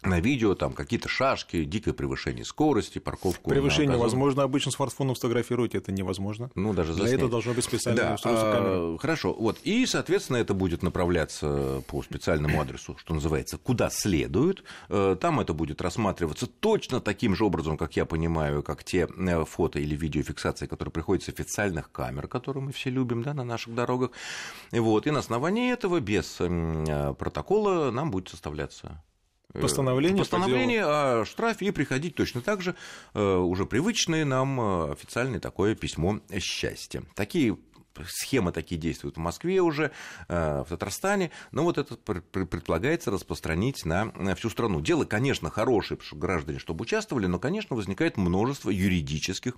на 0.04 0.20
видео 0.20 0.54
там 0.54 0.72
какие-то 0.72 1.08
шашки, 1.08 1.64
дикое 1.64 1.92
превышение 1.92 2.44
скорости, 2.44 2.98
парковку. 2.98 3.50
Превышение 3.50 3.96
возможно, 3.96 4.42
обычно 4.42 4.70
смартфоном 4.70 5.16
сфотографировать 5.16 5.74
это 5.74 5.92
невозможно. 5.92 6.50
Ну, 6.54 6.72
даже 6.72 6.92
заснять. 6.92 7.08
Для 7.08 7.16
этого 7.16 7.30
должно 7.30 7.54
быть 7.54 7.64
специальное 7.64 8.04
да, 8.04 8.14
устройство 8.14 8.52
камеры. 8.52 8.98
Хорошо, 8.98 9.32
вот, 9.32 9.58
и, 9.64 9.86
соответственно, 9.86 10.38
это 10.38 10.54
будет 10.54 10.82
направляться 10.82 11.82
по 11.86 12.02
специальному 12.02 12.60
адресу, 12.60 12.96
что 12.98 13.14
называется, 13.14 13.58
куда 13.58 13.90
следует. 13.90 14.64
Э, 14.88 15.16
там 15.20 15.40
это 15.40 15.54
будет 15.54 15.80
рассматриваться 15.80 16.46
точно 16.46 17.00
таким 17.00 17.34
же 17.34 17.44
образом, 17.44 17.76
как 17.76 17.96
я 17.96 18.04
понимаю, 18.04 18.62
как 18.62 18.84
те 18.84 19.08
э, 19.16 19.44
фото 19.44 19.78
или 19.78 19.96
видеофиксации, 19.96 20.66
которые 20.66 20.92
приходят 20.92 21.24
с 21.24 21.28
официальных 21.28 21.90
камер, 21.90 22.28
которые 22.28 22.62
мы 22.62 22.72
все 22.72 22.90
любим 22.90 23.22
да, 23.22 23.34
на 23.34 23.44
наших 23.44 23.74
дорогах. 23.74 24.10
Вот, 24.72 25.06
и 25.06 25.10
на 25.10 25.20
основании 25.20 25.72
этого, 25.72 26.00
без 26.00 26.36
э, 26.40 27.14
протокола, 27.18 27.90
нам 27.90 28.10
будет 28.10 28.28
составляться 28.28 29.02
Постановление, 29.60 30.18
постановление 30.18 30.84
о 30.84 31.24
штрафе 31.24 31.66
и 31.66 31.70
приходить 31.70 32.14
точно 32.14 32.40
так 32.40 32.60
же 32.60 32.74
уже 33.14 33.66
привычное 33.66 34.24
нам 34.24 34.90
официальное 34.90 35.40
такое 35.40 35.74
письмо 35.74 36.20
счастья. 36.40 37.02
Такие 37.14 37.56
схемы 38.06 38.52
такие 38.52 38.80
действуют 38.80 39.16
в 39.16 39.20
Москве 39.20 39.60
уже, 39.60 39.90
э, 40.28 40.64
в 40.64 40.68
Татарстане, 40.68 41.30
но 41.52 41.62
вот 41.64 41.78
это 41.78 41.96
предполагается 41.96 43.10
распространить 43.10 43.84
на 43.84 44.34
всю 44.34 44.50
страну. 44.50 44.80
Дело, 44.80 45.04
конечно, 45.04 45.50
хорошее, 45.50 45.96
потому 45.96 46.06
что 46.06 46.16
граждане, 46.16 46.58
чтобы 46.58 46.82
участвовали, 46.82 47.26
но, 47.26 47.38
конечно, 47.38 47.76
возникает 47.76 48.16
множество 48.16 48.70
юридических 48.70 49.54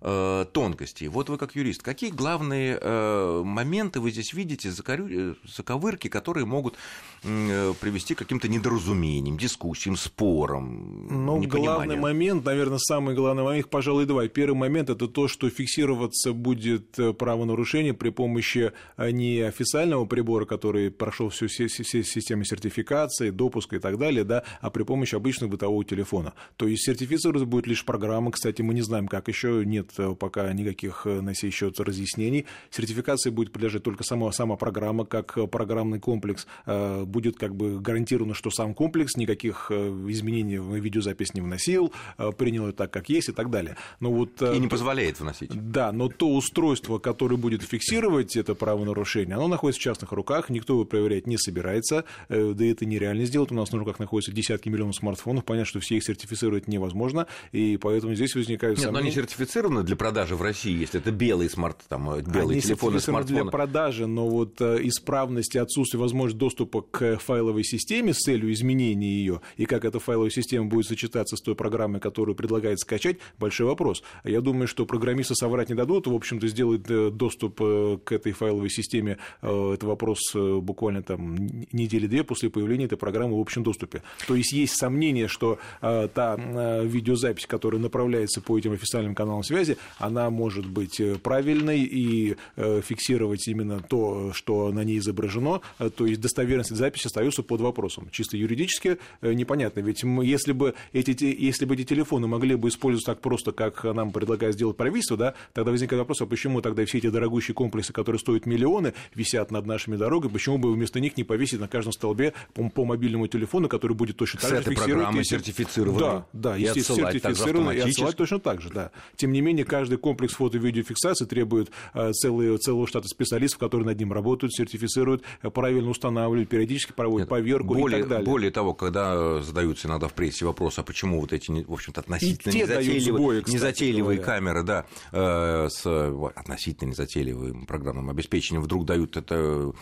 э, 0.00 0.46
тонкостей. 0.52 1.08
Вот 1.08 1.28
вы 1.28 1.38
как 1.38 1.54
юрист, 1.54 1.82
какие 1.82 2.10
главные 2.10 2.78
э, 2.80 3.42
моменты 3.44 4.00
вы 4.00 4.10
здесь 4.10 4.32
видите, 4.32 4.70
заковырки, 4.70 6.08
которые 6.08 6.46
могут 6.46 6.74
привести 7.22 8.14
к 8.14 8.18
каким-то 8.18 8.48
недоразумениям, 8.48 9.38
дискуссиям, 9.38 9.96
спорам, 9.96 11.08
Ну, 11.26 11.42
главный 11.42 11.96
момент, 11.96 12.44
наверное, 12.44 12.78
самый 12.78 13.14
главный 13.14 13.42
момент, 13.42 13.68
пожалуй, 13.68 14.06
два. 14.06 14.26
Первый 14.28 14.56
момент– 14.56 14.90
это 14.90 15.08
то, 15.08 15.28
что 15.28 15.48
фиксироваться 15.50 16.32
будет 16.32 16.96
правонарушение 17.18 17.75
нарушение 17.76 17.94
при 17.94 18.10
помощи 18.10 18.72
а, 18.96 19.10
не 19.10 19.40
официального 19.40 20.06
прибора, 20.06 20.46
который 20.46 20.90
прошел 20.90 21.28
всю 21.28 21.48
систему 21.48 22.44
сертификации, 22.44 23.30
допуска 23.30 23.76
и 23.76 23.78
так 23.78 23.98
далее, 23.98 24.24
да, 24.24 24.44
а 24.60 24.70
при 24.70 24.82
помощи 24.82 25.14
обычного 25.14 25.50
бытового 25.50 25.84
телефона. 25.84 26.32
То 26.56 26.66
есть 26.66 26.84
сертифицироваться 26.84 27.46
будет 27.46 27.66
лишь 27.66 27.84
программа, 27.84 28.30
кстати, 28.30 28.62
мы 28.62 28.74
не 28.74 28.82
знаем, 28.82 29.08
как 29.08 29.28
еще, 29.28 29.64
нет 29.64 29.90
э, 29.98 30.14
пока 30.18 30.52
никаких 30.52 31.02
э, 31.04 31.20
на 31.20 31.34
сей 31.34 31.50
счет 31.50 31.78
разъяснений. 31.80 32.46
Сертификации 32.70 33.30
будет 33.30 33.52
подлежать 33.52 33.82
только 33.82 34.04
сама, 34.04 34.32
сама 34.32 34.56
программа, 34.56 35.04
как 35.04 35.36
э, 35.36 35.46
программный 35.46 36.00
комплекс. 36.00 36.46
Будет 36.66 37.36
как 37.36 37.54
бы 37.54 37.80
гарантировано, 37.80 38.34
что 38.34 38.50
сам 38.50 38.74
комплекс 38.74 39.16
никаких 39.16 39.70
изменений 39.70 40.58
в 40.58 40.74
видеозапись 40.76 41.34
не 41.34 41.40
вносил, 41.40 41.92
принял 42.38 42.66
это 42.68 42.78
так, 42.78 42.92
как 42.92 43.08
есть 43.08 43.28
и 43.28 43.32
так 43.32 43.50
далее. 43.50 43.76
Но 44.00 44.12
вот, 44.12 44.42
и 44.42 44.58
не 44.58 44.68
позволяет 44.68 45.20
вносить. 45.20 45.50
Да, 45.52 45.92
но 45.92 46.08
то 46.08 46.28
устройство, 46.28 46.98
которое 46.98 47.36
будет 47.36 47.62
фиксировать 47.66 48.36
это 48.36 48.54
правонарушение, 48.54 49.36
оно 49.36 49.48
находится 49.48 49.80
в 49.80 49.84
частных 49.84 50.12
руках, 50.12 50.50
никто 50.50 50.74
его 50.74 50.84
проверять 50.84 51.26
не 51.26 51.36
собирается, 51.38 52.04
э, 52.28 52.52
да 52.54 52.64
и 52.64 52.70
это 52.70 52.86
нереально 52.86 53.24
сделать. 53.24 53.50
У 53.50 53.54
нас 53.54 53.72
на 53.72 53.78
руках 53.78 53.98
находятся 53.98 54.32
десятки 54.32 54.68
миллионов 54.68 54.96
смартфонов, 54.96 55.44
понятно, 55.44 55.66
что 55.66 55.80
все 55.80 55.96
их 55.96 56.04
сертифицировать 56.04 56.68
невозможно, 56.68 57.26
и 57.52 57.76
поэтому 57.76 58.14
здесь 58.14 58.34
возникают 58.34 58.78
Нет, 58.78 58.86
сомнения. 58.86 59.02
но 59.02 59.06
они 59.06 59.14
сертифицированы 59.14 59.82
для 59.82 59.96
продажи 59.96 60.36
в 60.36 60.42
России, 60.42 60.76
если 60.76 61.00
это 61.00 61.10
белый 61.10 61.50
смарт, 61.50 61.78
там, 61.88 62.10
э, 62.10 62.22
белые 62.22 62.52
они 62.54 62.60
телефоны, 62.60 63.00
смартфоны. 63.00 63.42
для 63.42 63.50
продажи, 63.50 64.06
но 64.06 64.28
вот 64.28 64.60
э, 64.60 64.78
исправность 64.82 65.54
и 65.54 65.58
отсутствие 65.58 66.00
возможности 66.00 66.38
доступа 66.38 66.82
к 66.82 67.18
файловой 67.18 67.64
системе 67.64 68.14
с 68.14 68.18
целью 68.18 68.52
изменения 68.52 69.08
ее, 69.08 69.40
и 69.56 69.66
как 69.66 69.84
эта 69.84 69.98
файловая 69.98 70.30
система 70.30 70.66
будет 70.66 70.86
сочетаться 70.86 71.36
с 71.36 71.40
той 71.40 71.54
программой, 71.54 72.00
которую 72.00 72.34
предлагает 72.34 72.78
скачать, 72.78 73.18
большой 73.38 73.66
вопрос. 73.66 74.02
Я 74.24 74.40
думаю, 74.40 74.68
что 74.68 74.86
программисты 74.86 75.34
соврать 75.34 75.68
не 75.68 75.74
дадут, 75.74 76.06
в 76.06 76.14
общем-то, 76.14 76.46
сделают 76.48 77.16
доступ 77.16 77.55
доступ 77.56 78.04
к 78.04 78.12
этой 78.12 78.32
файловой 78.32 78.70
системе, 78.70 79.18
э, 79.42 79.72
это 79.74 79.86
вопрос 79.86 80.18
э, 80.34 80.58
буквально 80.60 81.02
там 81.02 81.36
недели-две 81.72 82.24
после 82.24 82.50
появления 82.50 82.86
этой 82.86 82.98
программы 82.98 83.36
в 83.36 83.40
общем 83.40 83.62
доступе. 83.62 84.02
То 84.26 84.34
есть 84.34 84.52
есть 84.52 84.76
сомнение, 84.76 85.28
что 85.28 85.58
э, 85.82 86.08
та 86.12 86.36
видеозапись, 86.36 87.46
которая 87.46 87.80
направляется 87.80 88.40
по 88.40 88.58
этим 88.58 88.72
официальным 88.72 89.14
каналам 89.14 89.42
связи, 89.42 89.76
она 89.98 90.30
может 90.30 90.66
быть 90.66 91.00
правильной 91.22 91.80
и 91.80 92.36
фиксировать 92.56 93.46
именно 93.48 93.80
то, 93.80 94.32
что 94.32 94.72
на 94.72 94.84
ней 94.84 94.98
изображено, 94.98 95.60
то 95.78 96.06
есть 96.06 96.20
достоверность 96.20 96.74
записи 96.74 97.06
остается 97.06 97.42
под 97.42 97.60
вопросом. 97.60 98.08
Чисто 98.10 98.36
юридически 98.36 98.98
непонятно, 99.22 99.80
ведь 99.80 100.02
если 100.02 100.52
бы 100.52 100.74
эти, 100.92 101.24
если 101.24 101.64
бы 101.64 101.74
эти 101.74 101.84
телефоны 101.84 102.26
могли 102.26 102.56
бы 102.56 102.68
использоваться 102.68 103.12
так 103.12 103.20
просто, 103.20 103.52
как 103.52 103.84
нам 103.84 104.10
предлагает 104.10 104.54
сделать 104.54 104.76
правительство, 104.76 105.16
да, 105.16 105.34
тогда 105.52 105.70
возникает 105.70 106.00
вопрос, 106.00 106.20
а 106.22 106.26
почему 106.26 106.60
тогда 106.60 106.84
все 106.84 106.98
эти 106.98 107.08
дорогущие 107.08 107.45
дорогущие 107.46 107.54
комплексы, 107.54 107.92
которые 107.92 108.18
стоят 108.18 108.46
миллионы, 108.46 108.94
висят 109.14 109.50
над 109.50 109.66
нашими 109.66 109.96
дорогами, 109.96 110.32
почему 110.32 110.58
бы 110.58 110.72
вместо 110.72 111.00
них 111.00 111.16
не 111.16 111.24
повесить 111.24 111.60
на 111.60 111.68
каждом 111.68 111.92
столбе 111.92 112.32
по, 112.54 112.68
по 112.68 112.84
мобильному 112.84 113.26
телефону, 113.26 113.68
который 113.68 113.94
будет 113.96 114.16
точно 114.16 114.40
так 114.40 114.50
же 114.50 114.56
фиксировать... 114.56 114.84
программой 114.84 115.24
сертифицированы. 115.24 115.98
Да, 115.98 116.26
да, 116.32 116.56
и 116.56 116.62
естественно, 116.62 117.12
сертифицированы, 117.12 117.76
и 117.76 117.80
отсылать 117.80 118.16
точно 118.16 118.38
так 118.38 118.60
же, 118.60 118.70
да. 118.70 118.90
Тем 119.16 119.32
не 119.32 119.40
менее, 119.40 119.64
каждый 119.64 119.98
комплекс 119.98 120.34
фото-видеофиксации 120.34 121.24
требует 121.24 121.70
э, 121.94 122.12
целый, 122.12 122.56
целого 122.58 122.86
штата 122.86 123.08
специалистов, 123.08 123.60
которые 123.60 123.86
над 123.86 123.98
ним 123.98 124.12
работают, 124.12 124.54
сертифицируют, 124.54 125.22
э, 125.42 125.50
правильно 125.50 125.90
устанавливают, 125.90 126.48
периодически 126.48 126.92
проводят 126.92 127.26
Нет, 127.26 127.30
поверку 127.30 127.74
более, 127.74 127.98
и 127.98 128.02
так 128.02 128.10
далее. 128.10 128.26
Более 128.26 128.50
того, 128.50 128.74
когда 128.74 129.42
задаются 129.42 129.88
иногда 129.88 130.08
в 130.08 130.14
прессе 130.14 130.44
вопросы, 130.44 130.80
а 130.80 130.82
почему 130.82 131.20
вот 131.20 131.32
эти, 131.32 131.50
в 131.50 131.72
общем-то, 131.72 132.00
относительно 132.00 132.52
незатейливые, 132.52 133.42
незатейливые 133.46 134.18
камеры, 134.20 134.62
да, 134.62 134.86
э, 135.12 135.68
с 135.70 135.86
относительно 136.34 136.90
незатейливые 136.90 137.35
встроенным 137.36 137.66
программным 137.66 138.10
обеспечением, 138.10 138.62
вдруг 138.62 138.84
дают 138.84 139.16
это, 139.16 139.72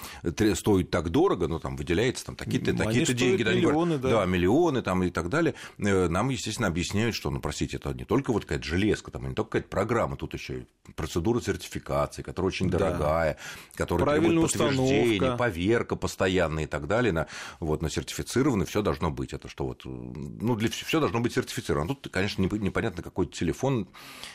стоит 0.55 0.91
так 0.91 1.11
дорого, 1.11 1.49
ну, 1.49 1.59
там 1.59 1.77
выделяется 1.77 2.27
там 2.27 2.37
такие-то 2.37 2.75
такие 2.77 3.05
деньги. 3.07 3.43
Миллионы, 3.43 3.99
да. 3.99 4.11
Да, 4.11 4.27
миллионы 4.27 4.83
там 4.83 5.03
и 5.03 5.11
так 5.11 5.29
далее. 5.29 5.55
Нам, 5.79 6.29
естественно, 6.31 6.69
объясняют, 6.69 7.15
что, 7.15 7.31
ну, 7.31 7.41
простите, 7.41 7.77
это 7.77 7.93
не 7.95 8.05
только 8.05 8.33
вот 8.33 8.45
какая-то 8.45 8.65
железка, 8.65 9.11
там, 9.11 9.29
не 9.29 9.35
только 9.35 9.53
какая-то 9.53 9.69
программа, 9.69 10.17
тут 10.17 10.35
еще 10.35 10.67
процедура 10.97 11.41
сертификации, 11.41 12.23
которая 12.23 12.49
очень 12.49 12.71
дорогая, 12.71 13.35
да. 13.35 13.85
которая 13.85 14.21
требует 14.21 14.53
подтверждения, 14.53 15.37
поверка 15.37 15.97
постоянная 15.97 16.65
и 16.65 16.67
так 16.67 16.87
далее. 16.87 17.13
На, 17.13 17.27
вот, 17.61 17.83
на 17.83 17.91
сертифицированный 17.91 18.67
все 18.67 18.83
должно 18.83 19.11
быть. 19.11 19.33
Это 19.33 19.49
что 19.49 19.67
вот, 19.67 19.83
ну, 19.85 20.57
для 20.57 20.69
все 20.69 21.01
должно 21.01 21.21
быть 21.21 21.35
сертифицировано. 21.35 21.95
Тут, 21.95 22.09
конечно, 22.13 22.43
непонятно, 22.43 23.03
какой 23.03 23.27
телефон. 23.27 23.89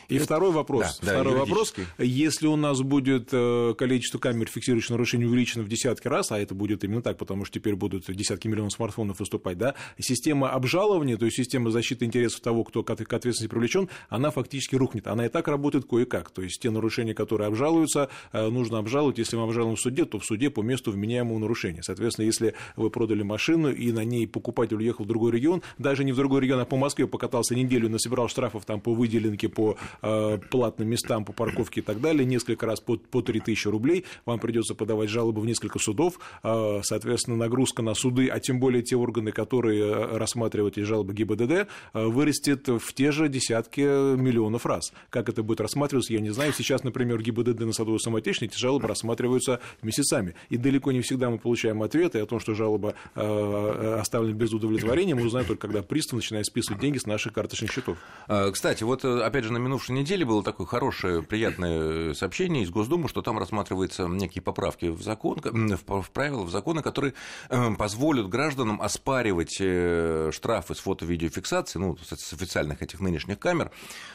И 0.08 0.16
это... 0.16 0.24
второй 0.24 0.52
вопрос. 0.52 0.98
Да, 1.02 1.12
второй 1.12 1.34
да, 1.34 1.40
вопрос. 1.40 1.74
Если 1.98 2.46
у 2.46 2.56
нас 2.56 2.80
будет 2.80 3.09
э, 3.18 3.74
количество 3.76 4.18
камер, 4.18 4.48
фиксирующих 4.48 4.90
нарушения, 4.90 5.26
увеличено 5.26 5.62
в 5.64 5.68
десятки 5.68 6.08
раз, 6.08 6.32
а 6.32 6.38
это 6.38 6.54
будет 6.54 6.84
именно 6.84 7.02
так, 7.02 7.18
потому 7.18 7.44
что 7.44 7.58
теперь 7.58 7.74
будут 7.74 8.10
десятки 8.10 8.48
миллионов 8.48 8.72
смартфонов 8.72 9.20
выступать, 9.20 9.58
да, 9.58 9.74
система 9.98 10.50
обжалования, 10.50 11.16
то 11.16 11.24
есть 11.24 11.36
система 11.36 11.70
защиты 11.70 12.04
интересов 12.04 12.40
того, 12.40 12.64
кто 12.64 12.82
к 12.82 12.90
ответственности 12.90 13.48
привлечен, 13.48 13.88
она 14.08 14.30
фактически 14.30 14.76
рухнет. 14.76 15.06
Она 15.06 15.26
и 15.26 15.28
так 15.28 15.48
работает 15.48 15.86
кое-как. 15.88 16.30
То 16.30 16.42
есть 16.42 16.60
те 16.60 16.70
нарушения, 16.70 17.14
которые 17.14 17.48
обжалуются, 17.48 18.08
э, 18.32 18.48
нужно 18.48 18.78
обжаловать. 18.78 19.18
Если 19.18 19.36
мы 19.36 19.44
обжалуем 19.44 19.76
в 19.76 19.80
суде, 19.80 20.04
то 20.04 20.18
в 20.18 20.24
суде 20.24 20.50
по 20.50 20.62
месту 20.62 20.92
вменяемого 20.92 21.38
нарушения. 21.38 21.82
Соответственно, 21.82 22.26
если 22.26 22.54
вы 22.76 22.90
продали 22.90 23.22
машину 23.22 23.70
и 23.70 23.92
на 23.92 24.04
ней 24.04 24.26
покупатель 24.26 24.76
уехал 24.76 25.04
в 25.04 25.08
другой 25.08 25.32
регион, 25.32 25.62
даже 25.78 26.04
не 26.04 26.12
в 26.12 26.16
другой 26.16 26.42
регион, 26.42 26.60
а 26.60 26.64
по 26.64 26.76
Москве 26.76 27.06
покатался 27.06 27.54
неделю, 27.54 27.88
насобирал 27.88 28.28
штрафов 28.28 28.64
там 28.64 28.80
по 28.80 28.94
выделенке, 28.94 29.48
по 29.48 29.76
э, 30.02 30.38
платным 30.50 30.88
местам, 30.88 31.24
по 31.24 31.32
парковке 31.32 31.80
и 31.80 31.82
так 31.82 32.00
далее, 32.00 32.24
несколько 32.24 32.66
раз 32.66 32.80
по, 32.90 33.20
по 33.20 33.22
3000 33.22 33.68
рублей, 33.68 34.04
вам 34.24 34.38
придется 34.38 34.74
подавать 34.74 35.08
жалобы 35.08 35.40
в 35.40 35.46
несколько 35.46 35.78
судов, 35.78 36.18
э, 36.42 36.80
соответственно, 36.82 37.36
нагрузка 37.36 37.82
на 37.82 37.94
суды, 37.94 38.28
а 38.28 38.40
тем 38.40 38.60
более 38.60 38.82
те 38.82 38.96
органы, 38.96 39.32
которые 39.32 39.84
э, 39.84 40.16
рассматривают 40.16 40.76
эти 40.78 40.84
жалобы 40.84 41.14
ГИБДД, 41.14 41.52
э, 41.52 41.66
вырастет 41.92 42.68
в 42.68 42.92
те 42.94 43.12
же 43.12 43.28
десятки 43.28 43.80
миллионов 43.80 44.66
раз. 44.66 44.92
Как 45.10 45.28
это 45.28 45.42
будет 45.42 45.60
рассматриваться, 45.60 46.12
я 46.12 46.20
не 46.20 46.30
знаю. 46.30 46.52
Сейчас, 46.52 46.82
например, 46.82 47.20
ГИБДД 47.22 47.60
на 47.60 47.72
садовую 47.72 47.98
самотечность 47.98 48.54
эти 48.54 48.60
жалобы 48.60 48.88
рассматриваются 48.88 49.60
месяцами. 49.82 50.34
И 50.48 50.56
далеко 50.56 50.92
не 50.92 51.00
всегда 51.00 51.30
мы 51.30 51.38
получаем 51.38 51.82
ответы 51.82 52.20
о 52.20 52.26
том, 52.26 52.40
что 52.40 52.54
жалоба 52.54 52.94
э, 53.14 53.98
оставлена 54.00 54.34
без 54.36 54.52
удовлетворения. 54.52 55.14
Мы 55.14 55.26
узнаем 55.26 55.46
только, 55.46 55.68
когда 55.68 55.82
пристав 55.82 56.14
начинает 56.14 56.46
списывать 56.46 56.80
деньги 56.80 56.98
с 56.98 57.06
наших 57.06 57.32
карточных 57.32 57.72
счетов. 57.72 57.98
А, 58.28 58.50
кстати, 58.50 58.82
вот 58.82 59.04
опять 59.04 59.44
же 59.44 59.52
на 59.52 59.58
минувшей 59.58 59.94
неделе 59.94 60.24
было 60.24 60.42
такое 60.42 60.66
хорошее, 60.66 61.22
приятное 61.22 62.14
сообщение 62.14 62.64
из 62.64 62.70
Госдумы, 62.80 63.10
что 63.10 63.20
там 63.20 63.38
рассматриваются 63.38 64.06
некие 64.06 64.40
поправки 64.40 64.86
в 64.86 65.02
закон, 65.02 65.38
в 65.42 66.10
правила, 66.12 66.44
в 66.44 66.50
законы, 66.50 66.80
которые 66.80 67.12
позволят 67.76 68.30
гражданам 68.30 68.80
оспаривать 68.80 69.58
э, 69.60 70.30
штрафы 70.32 70.74
с 70.74 70.78
фото-видеофиксации, 70.78 71.78
ну, 71.78 71.98
с 71.98 72.32
официальных 72.32 72.80
этих 72.80 73.00
нынешних 73.00 73.38
камер, 73.38 73.70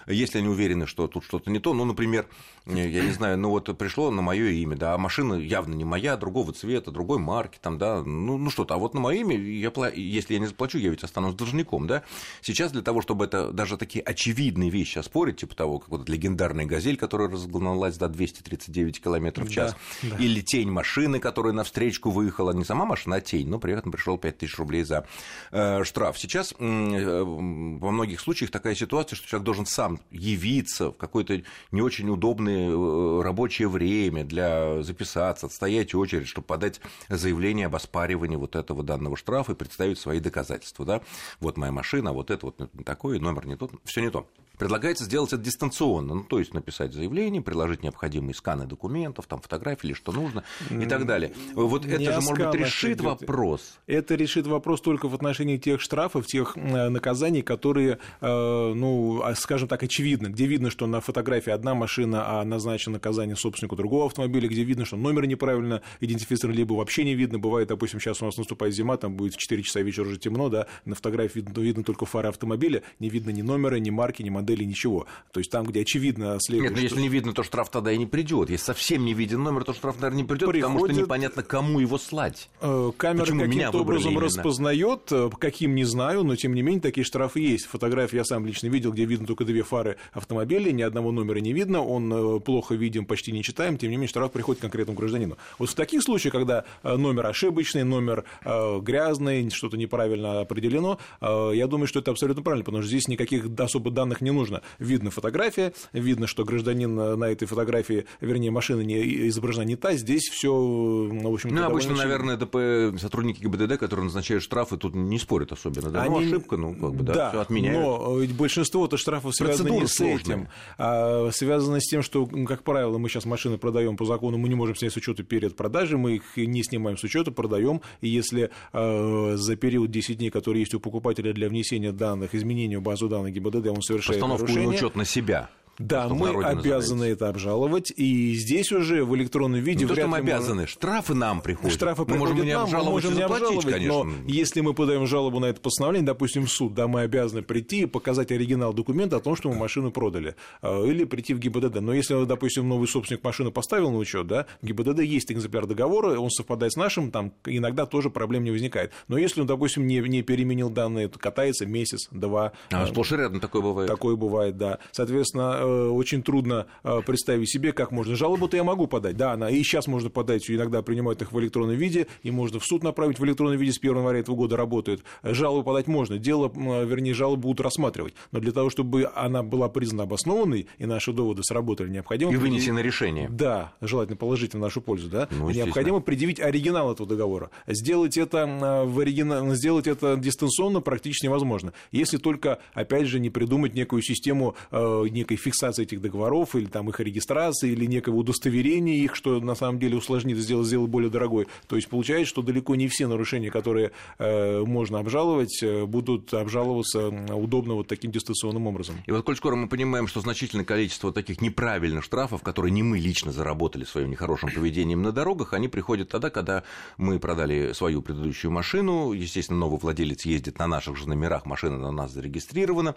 если 0.08 0.40
они 0.40 0.48
уверены, 0.48 0.88
что 0.88 1.08
тут 1.08 1.24
что-то 1.26 1.52
не 1.52 1.60
то. 1.60 1.76
Ну, 1.76 1.86
например, 1.86 2.28
я 2.66 3.04
не 3.04 3.12
знаю, 3.12 3.38
ну 3.38 3.52
вот 3.52 3.66
пришло 3.78 4.10
на 4.10 4.24
мое 4.24 4.50
имя, 4.50 4.76
да, 4.76 4.96
а 4.96 4.98
машина 4.98 5.36
явно 5.36 5.76
не 5.76 5.86
моя, 5.86 6.18
другого 6.18 6.52
цвета, 6.52 6.90
другой 6.90 7.20
марки, 7.20 7.60
там, 7.62 7.78
да, 7.78 8.02
ну, 8.02 8.40
ну 8.40 8.50
что-то, 8.50 8.74
а 8.74 8.78
вот 8.78 8.96
на 8.96 9.00
мое 9.00 9.20
имя, 9.20 9.38
я, 9.38 9.72
если 9.94 10.34
я 10.34 10.40
не 10.40 10.48
заплачу, 10.48 10.80
я 10.80 10.90
ведь 10.90 11.04
останусь 11.04 11.36
должником, 11.36 11.86
да. 11.86 12.02
Сейчас 12.42 12.72
для 12.72 12.82
того, 12.82 13.02
чтобы 13.02 13.26
это 13.26 13.52
даже 13.52 13.78
такие 13.78 14.04
очевидные 14.04 14.72
вещи 14.72 14.98
оспорить, 14.98 15.38
типа 15.38 15.56
того, 15.56 15.78
как 15.78 15.90
вот 15.90 16.10
легендарная 16.10 16.66
«Газель», 16.66 16.98
которая 16.98 17.30
разгналась 17.30 17.98
до 17.98 18.08
239 18.56 19.02
км 19.02 19.44
в 19.44 19.50
час, 19.50 19.76
да, 20.02 20.10
да. 20.10 20.24
или 20.24 20.42
тень 20.42 20.72
машины, 20.72 21.20
которая 21.20 21.54
на 21.54 21.64
встречку 21.64 22.10
выехала, 22.10 22.52
не 22.52 22.64
сама 22.64 22.86
машина, 22.86 23.18
а 23.18 23.22
тень, 23.22 23.48
но 23.48 23.60
при 23.60 23.74
этом 23.74 23.92
пришел 23.92 24.18
5000 24.18 24.58
рублей 24.58 24.84
за 24.84 25.06
э, 25.52 25.84
штраф. 25.84 26.18
Сейчас 26.18 26.54
э, 26.58 27.24
во 27.24 27.92
многих 27.92 28.20
случаях 28.20 28.52
такая 28.52 28.76
ситуация, 28.76 29.16
что 29.16 29.28
человек 29.28 29.46
должен 29.46 29.66
сам 29.66 30.00
явиться 30.12 30.92
в 30.92 30.98
какое-то 30.98 31.42
не 31.72 31.82
очень 31.82 32.10
удобное 32.10 32.70
э, 32.70 33.22
рабочее 33.22 33.68
время 33.68 34.24
для 34.24 34.82
записаться, 34.84 35.48
отстоять 35.48 35.94
очередь, 35.96 36.28
чтобы 36.28 36.48
подать 36.48 36.82
заявление 37.10 37.68
об 37.68 37.76
оспаривании 37.76 38.36
вот 38.36 38.56
этого 38.56 38.84
данного 38.84 39.18
штрафа 39.18 39.54
и 39.54 39.56
представить 39.56 40.00
свои 40.00 40.20
доказательства. 40.20 40.86
Да? 40.86 41.02
Вот 41.40 41.58
моя 41.58 41.72
машина, 41.72 42.14
вот 42.14 42.32
это 42.32 42.46
вот 42.48 42.70
такое, 42.86 43.20
номер 43.20 43.48
не 43.48 43.56
тот, 43.56 43.72
все 43.84 44.02
не 44.02 44.10
то. 44.10 44.28
Предлагается 44.58 45.06
сделать 45.06 45.34
это 45.34 45.42
дистанционно, 45.42 46.16
ну, 46.16 46.24
то 46.24 46.40
есть 46.40 46.54
написать 46.54 46.94
заявление, 46.94 47.42
приложить 47.42 47.84
необходимые 47.84 48.34
сканы 48.34 48.66
документов, 48.66 49.26
там 49.28 49.42
фотографии 49.42 49.88
или 49.88 49.94
что 49.94 50.12
нужно 50.12 50.44
и 50.70 50.86
так 50.86 51.06
далее. 51.06 51.34
Вот 51.54 51.86
это 51.86 52.14
же, 52.14 52.22
может 52.22 52.52
быть, 52.52 52.62
решит 52.62 53.02
вопрос. 53.02 53.80
Это 53.88 54.16
решит 54.16 54.48
вопрос 54.48 54.82
только 54.82 55.08
в 55.08 55.16
отношении 55.16 55.58
тех 55.58 55.82
штрафов, 55.82 56.26
тех 56.26 56.56
э, 56.56 56.90
наказаний, 56.90 57.42
которые, 57.42 58.00
э, 58.22 58.74
ну, 58.76 59.22
а, 59.24 59.36
скажем 59.36 59.68
так, 59.68 59.84
очевидны, 59.84 60.28
где 60.28 60.46
видно, 60.46 60.70
что 60.70 60.88
на 60.88 61.02
фотографии 61.02 61.52
одна 61.52 61.76
машина, 61.76 62.40
а 62.40 62.44
назначено 62.44 62.94
наказание 62.94 63.36
собственнику 63.36 63.76
другого 63.76 64.06
автомобиля, 64.06 64.48
где 64.48 64.64
видно, 64.64 64.86
что 64.86 64.98
номер 64.98 65.28
неправильно 65.28 65.82
идентифицирован, 66.00 66.56
либо 66.56 66.74
вообще 66.74 67.04
не 67.04 67.16
видно. 67.16 67.40
Бывает, 67.40 67.68
допустим, 67.68 68.00
сейчас 68.00 68.22
у 68.22 68.26
нас 68.26 68.38
наступает 68.38 68.74
зима, 68.74 68.98
там 68.98 69.16
будет 69.16 69.36
в 69.36 69.38
4 69.38 69.64
часа 69.64 69.82
вечера 69.82 70.06
уже 70.06 70.18
темно, 70.18 70.50
да, 70.50 70.68
на 70.86 70.96
фотографии 70.96 71.40
видно, 71.40 71.60
видно 71.60 71.84
только 71.84 72.06
фары 72.06 72.30
автомобиля, 72.30 72.84
не 73.00 73.10
видно 73.10 73.32
ни 73.32 73.42
номера, 73.42 73.76
ни 73.76 73.90
марки, 73.90 74.24
ни 74.24 74.30
модели, 74.30 74.45
ничего. 74.54 75.08
То 75.32 75.40
есть 75.40 75.52
там, 75.52 75.66
где 75.66 75.82
очевидно 75.82 76.38
следует... 76.40 76.72
Нет, 76.72 76.78
но 76.78 76.84
если 76.84 77.02
не 77.02 77.10
видно, 77.10 77.34
то 77.34 77.44
штраф 77.44 77.70
тогда 77.70 77.92
и 77.92 77.98
не 77.98 78.06
придет. 78.06 78.50
Если 78.50 78.66
совсем 78.66 79.06
не 79.06 79.14
виден 79.14 79.44
номер, 79.44 79.64
то 79.64 79.74
штраф, 79.74 79.96
наверное, 79.96 80.18
не 80.18 80.24
придет, 80.24 80.50
Приходит... 80.50 80.66
потому 80.66 80.94
что 80.94 81.02
непонятно, 81.02 81.44
кому 81.44 81.80
его 81.80 81.98
слать. 81.98 82.50
Э, 82.62 82.92
камера 82.98 83.26
каким-то 83.26 83.80
образом 83.80 84.18
распознает, 84.20 85.12
э, 85.12 85.30
каким 85.40 85.76
не 85.76 85.84
знаю, 85.84 86.24
но 86.24 86.36
тем 86.36 86.54
не 86.54 86.62
менее 86.62 86.82
такие 86.82 87.04
штрафы 87.04 87.40
есть. 87.40 87.66
Фотографии 87.66 88.18
я 88.18 88.24
сам 88.24 88.46
лично 88.46 88.68
видел, 88.68 88.92
где 88.92 89.06
видно 89.06 89.28
только 89.28 89.46
две 89.46 89.64
фары 89.64 89.98
автомобиля, 90.14 90.72
ни 90.72 90.82
одного 90.82 91.12
номера 91.12 91.40
не 91.40 91.54
видно, 91.54 91.84
он 91.84 92.12
э, 92.12 92.40
плохо 92.40 92.76
видим, 92.76 93.06
почти 93.06 93.32
не 93.32 93.44
читаем, 93.44 93.78
тем 93.78 93.90
не 93.90 93.96
менее 93.98 94.10
штраф 94.10 94.32
приходит 94.32 94.62
конкретному 94.62 94.98
гражданину. 94.98 95.38
Вот 95.60 95.70
в 95.70 95.76
таких 95.76 96.04
случаях, 96.04 96.34
когда 96.34 96.66
номер 96.84 97.28
ошибочный, 97.28 97.84
номер 97.84 98.24
грязный, 98.44 99.50
что-то 99.50 99.78
неправильно 99.78 100.42
определено, 100.42 101.00
я 101.22 101.68
думаю, 101.68 101.88
что 101.88 102.00
это 102.00 102.12
абсолютно 102.12 102.44
правильно, 102.44 102.64
потому 102.64 102.84
что 102.84 102.90
здесь 102.90 103.08
никаких 103.08 103.48
особо 103.58 103.92
данных 103.92 104.22
не 104.22 104.32
нужно. 104.36 104.62
Видно 104.80 105.12
фотография, 105.12 105.74
видно, 105.94 106.28
что 106.28 106.46
гражданин 106.46 106.94
на 106.96 107.26
этой 107.26 107.48
фотографии, 107.48 108.06
вернее, 108.22 108.52
машина 108.52 108.82
не 108.82 109.28
изображена 109.30 109.64
не 109.64 109.76
та, 109.76 109.96
здесь 109.96 110.30
все, 110.30 110.54
в 110.54 111.34
общем 111.34 111.50
Ну, 111.50 111.64
обычно, 111.64 111.94
очевидно. 111.94 112.04
наверное, 112.04 112.38
ДП, 112.38 113.00
сотрудники 113.02 113.42
ГИБДД, 113.42 113.78
которые 113.78 114.06
назначают 114.06 114.44
штрафы, 114.44 114.78
тут 114.78 114.96
не 114.96 115.18
спорят 115.18 115.52
особенно, 115.52 115.90
да? 115.90 116.06
Ну, 116.06 116.18
Они... 116.18 116.26
Ну, 116.26 116.32
ошибка, 116.32 116.58
ну, 116.58 116.74
как 116.74 116.94
бы, 116.94 117.04
да, 117.04 117.14
да 117.14 117.30
все 117.30 117.42
отменяют. 117.42 117.82
но 117.82 118.20
ведь 118.20 118.36
большинство-то 118.36 118.98
штрафов 118.98 119.36
связано 119.36 119.70
не 119.70 119.88
с 119.88 120.00
этим, 120.02 120.48
а 120.78 121.30
связано 121.32 121.80
с 121.80 121.88
тем, 121.88 122.02
что, 122.02 122.26
как 122.48 122.64
правило, 122.64 122.98
мы 122.98 123.10
сейчас 123.10 123.26
машины 123.26 123.58
продаем 123.58 123.98
по 123.98 124.06
закону, 124.06 124.38
мы 124.38 124.50
не 124.50 124.56
можем 124.56 124.76
снять 124.76 124.94
с 124.94 124.98
учета 124.98 125.24
перед 125.24 125.56
продажей, 125.56 125.98
мы 125.98 126.16
их 126.16 126.38
не 126.38 126.64
снимаем 126.64 126.98
с 126.98 127.04
учета, 127.04 127.32
продаем, 127.32 127.82
и 128.02 128.10
если 128.10 128.52
э, 128.74 129.34
за 129.36 129.56
период 129.56 129.92
10 129.92 130.18
дней, 130.18 130.30
который 130.30 130.60
есть 130.60 130.74
у 130.74 130.80
покупателя 130.80 131.34
для 131.34 131.50
внесения 131.50 131.92
данных, 131.92 132.36
изменения 132.36 132.80
в 132.80 132.82
базу 132.82 133.08
данных 133.08 133.34
ГИБДД, 133.34 133.68
он 133.68 133.82
совершает 133.82 134.20
Постановку 134.28 134.54
нарушение, 134.54 134.78
учет 134.78 134.96
на 134.96 135.06
себя. 135.06 135.50
Да, 135.78 136.08
мы 136.08 136.44
обязаны 136.44 137.06
это 137.06 137.28
обжаловать, 137.28 137.92
и 137.96 138.34
здесь 138.36 138.72
уже 138.72 139.04
в 139.04 139.16
электронном 139.16 139.60
виде... 139.60 139.84
Не 139.84 139.90
то, 139.90 139.96
что 139.96 140.08
мы 140.08 140.18
обязаны, 140.18 140.68
штрафы 140.68 141.14
нам 141.14 141.42
приходят. 141.42 141.74
Штрафы 141.74 142.02
мы 142.02 142.06
приходят 142.08 142.36
можем 142.36 142.48
нам, 142.48 142.70
мы 142.70 142.92
можем 142.92 143.14
не 143.14 143.22
обжаловать, 143.22 143.66
конечно. 143.66 144.04
но 144.04 144.12
если 144.26 144.62
мы 144.62 144.74
подаем 144.74 145.06
жалобу 145.06 145.40
на 145.40 145.48
это 145.48 145.60
постановление, 145.60 146.06
допустим, 146.06 146.46
в 146.46 146.52
суд, 146.52 146.74
да, 146.74 146.88
мы 146.88 147.02
обязаны 147.02 147.42
прийти 147.42 147.82
и 147.82 147.86
показать 147.86 148.32
оригинал 148.32 148.74
документа 148.74 149.18
о 149.18 149.20
том, 149.20 149.36
что 149.36 149.50
мы 149.50 149.56
машину 149.56 149.92
продали, 149.92 150.36
а, 150.62 150.86
или 150.86 151.04
прийти 151.04 151.34
в 151.34 151.40
ГИБДД. 151.40 151.82
Но 151.82 151.94
если, 151.94 152.24
допустим, 152.26 152.70
новый 152.70 152.88
собственник 152.88 153.24
машины 153.24 153.52
поставил 153.52 153.92
на 153.92 153.98
учет, 153.98 154.28
да, 154.28 154.46
в 154.62 154.66
ГИБДД 154.66 155.00
есть 155.02 155.32
экземпляр 155.32 155.66
договора, 155.66 156.18
он 156.18 156.30
совпадает 156.30 156.72
с 156.72 156.78
нашим, 156.78 157.12
там 157.12 157.34
иногда 157.46 157.86
тоже 157.86 158.10
проблем 158.10 158.46
не 158.46 158.52
возникает. 158.52 158.94
Но 159.10 159.18
если 159.18 159.42
он, 159.42 159.48
допустим, 159.48 159.86
не, 159.86 160.00
не 160.00 160.22
переменил 160.22 160.70
данные, 160.70 161.10
то 161.10 161.20
катается 161.20 161.66
месяц, 161.66 162.08
два. 162.12 162.54
А, 162.72 162.88
сплошь 162.88 163.12
и 163.12 163.18
рядом 163.18 163.42
такое 163.42 163.62
бывает. 163.62 163.90
Такое 163.90 164.16
бывает, 164.16 164.58
да. 164.58 164.80
Соответственно, 164.92 165.65
Э, 165.65 165.65
очень 165.66 166.24
трудно 166.24 166.68
э, 166.84 167.02
представить 167.06 167.50
себе, 167.50 167.72
как 167.72 167.92
можно. 167.92 168.16
Жалобу-то 168.16 168.58
я 168.58 168.64
могу 168.64 168.88
подать, 168.88 169.18
да, 169.18 169.34
она 169.34 169.50
и 169.50 169.64
сейчас 169.64 169.88
можно 169.88 170.10
подать, 170.10 170.50
иногда 170.50 170.82
принимают 170.82 171.22
их 171.22 171.32
в 171.32 171.40
электронном 171.40 171.76
виде, 171.76 172.08
и 172.24 172.32
можно 172.32 172.60
в 172.60 172.66
суд 172.66 172.84
направить 172.84 173.20
в 173.20 173.26
электронном 173.26 173.58
виде 173.58 173.72
с 173.72 173.78
1 173.78 173.98
января 173.98 174.20
этого 174.20 174.36
года 174.36 174.58
работает. 174.58 175.04
Жалобу 175.24 175.64
подать 175.64 175.88
можно, 175.88 176.18
дело, 176.18 176.52
вернее, 176.56 177.14
жалобу 177.14 177.44
будут 177.44 177.62
рассматривать, 177.62 178.14
но 178.32 178.40
для 178.40 178.52
того, 178.52 178.70
чтобы 178.70 179.10
она 179.16 179.44
была 179.44 179.70
признана 179.70 180.04
обоснованной, 180.04 180.68
и 180.78 180.86
наши 180.86 181.14
доводы 181.14 181.44
сработали, 181.44 181.90
необходимо... 181.90 182.32
И 182.32 182.38
вынесено 182.38 182.80
решение. 182.80 183.30
Да, 183.30 183.74
желательно 183.82 184.18
положить 184.18 184.54
в 184.54 184.60
нашу 184.60 184.82
пользу, 184.82 185.10
да, 185.10 185.28
ну, 185.32 185.50
необходимо 185.50 186.00
предъявить 186.00 186.40
оригинал 186.40 186.92
этого 186.92 187.08
договора. 187.08 187.50
Сделать 187.68 188.18
это, 188.18 188.86
в 188.86 189.00
оригинал... 189.00 189.54
сделать 189.56 189.88
это 189.88 190.16
дистанционно 190.18 190.82
практически 190.82 191.26
невозможно, 191.26 191.74
если 191.92 192.18
только, 192.18 192.60
опять 192.74 193.08
же, 193.08 193.20
не 193.20 193.30
придумать 193.30 193.74
некую 193.74 194.02
систему 194.02 194.56
э, 194.72 195.04
некой 195.10 195.38
фиксации 195.38 195.55
фиксации 195.56 195.84
этих 195.84 196.02
договоров, 196.02 196.56
или 196.56 196.66
там 196.66 196.90
их 196.90 197.00
регистрации, 197.00 197.72
или 197.72 197.86
некого 197.86 198.16
удостоверения 198.16 198.96
их, 198.96 199.16
что 199.16 199.40
на 199.40 199.56
самом 199.56 199.80
деле 199.80 199.98
усложнит, 199.98 200.38
сделать, 200.38 200.68
сделать 200.68 200.90
более 200.90 201.10
дорогой. 201.10 201.48
То 201.68 201.78
есть 201.78 201.88
получается, 201.88 202.30
что 202.30 202.42
далеко 202.42 202.76
не 202.76 202.88
все 202.88 203.08
нарушения, 203.08 203.50
которые 203.50 203.92
э, 204.20 204.64
можно 204.66 205.00
обжаловать, 205.00 205.64
э, 205.64 205.86
будут 205.86 206.34
обжаловаться 206.34 207.08
удобно 207.34 207.76
вот 207.76 207.88
таким 207.88 208.12
дистанционным 208.12 208.68
образом. 208.68 208.96
И 209.06 209.12
вот 209.12 209.24
коль 209.24 209.38
скоро 209.38 209.56
мы 209.56 209.68
понимаем, 209.68 210.08
что 210.08 210.20
значительное 210.20 210.66
количество 210.66 211.14
таких 211.14 211.42
неправильных 211.42 212.04
штрафов, 212.04 212.42
которые 212.42 212.72
не 212.72 212.84
мы 212.84 213.00
лично 213.00 213.32
заработали 213.32 213.86
своим 213.86 214.12
нехорошим 214.12 214.50
поведением 214.54 215.02
на 215.02 215.12
дорогах, 215.12 215.54
они 215.54 215.68
приходят 215.68 216.10
тогда, 216.10 216.30
когда 216.30 216.64
мы 216.98 217.20
продали 217.20 217.72
свою 217.74 218.02
предыдущую 218.02 218.52
машину, 218.52 219.14
естественно, 219.14 219.60
новый 219.60 219.80
владелец 219.80 220.26
ездит 220.26 220.60
на 220.60 220.68
наших 220.68 220.98
же 220.98 221.08
номерах, 221.08 221.46
машина 221.46 221.78
на 221.78 221.92
нас 221.92 222.12
зарегистрирована, 222.12 222.96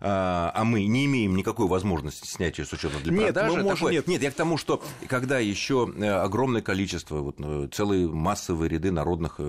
а, 0.00 0.52
а 0.54 0.64
мы 0.64 0.86
не 0.86 1.04
имеем 1.04 1.36
никакой 1.36 1.66
возможности 1.66 1.97
снять 2.10 2.58
ее 2.58 2.64
с 2.64 2.72
учета 2.72 2.98
для 3.00 3.12
нет, 3.12 3.34
продажи. 3.34 3.56
Мы 3.56 3.62
можем, 3.62 3.76
такое... 3.76 3.92
нет. 3.92 4.06
нет, 4.06 4.22
я 4.22 4.30
к 4.30 4.34
тому, 4.34 4.56
что 4.56 4.82
когда 5.08 5.38
еще 5.38 5.92
э, 5.96 6.08
огромное 6.08 6.62
количество, 6.62 7.18
вот, 7.18 7.36
э, 7.38 7.68
целые 7.72 8.08
массовые 8.08 8.68
ряды 8.68 8.90
народных 8.90 9.36
э, 9.38 9.42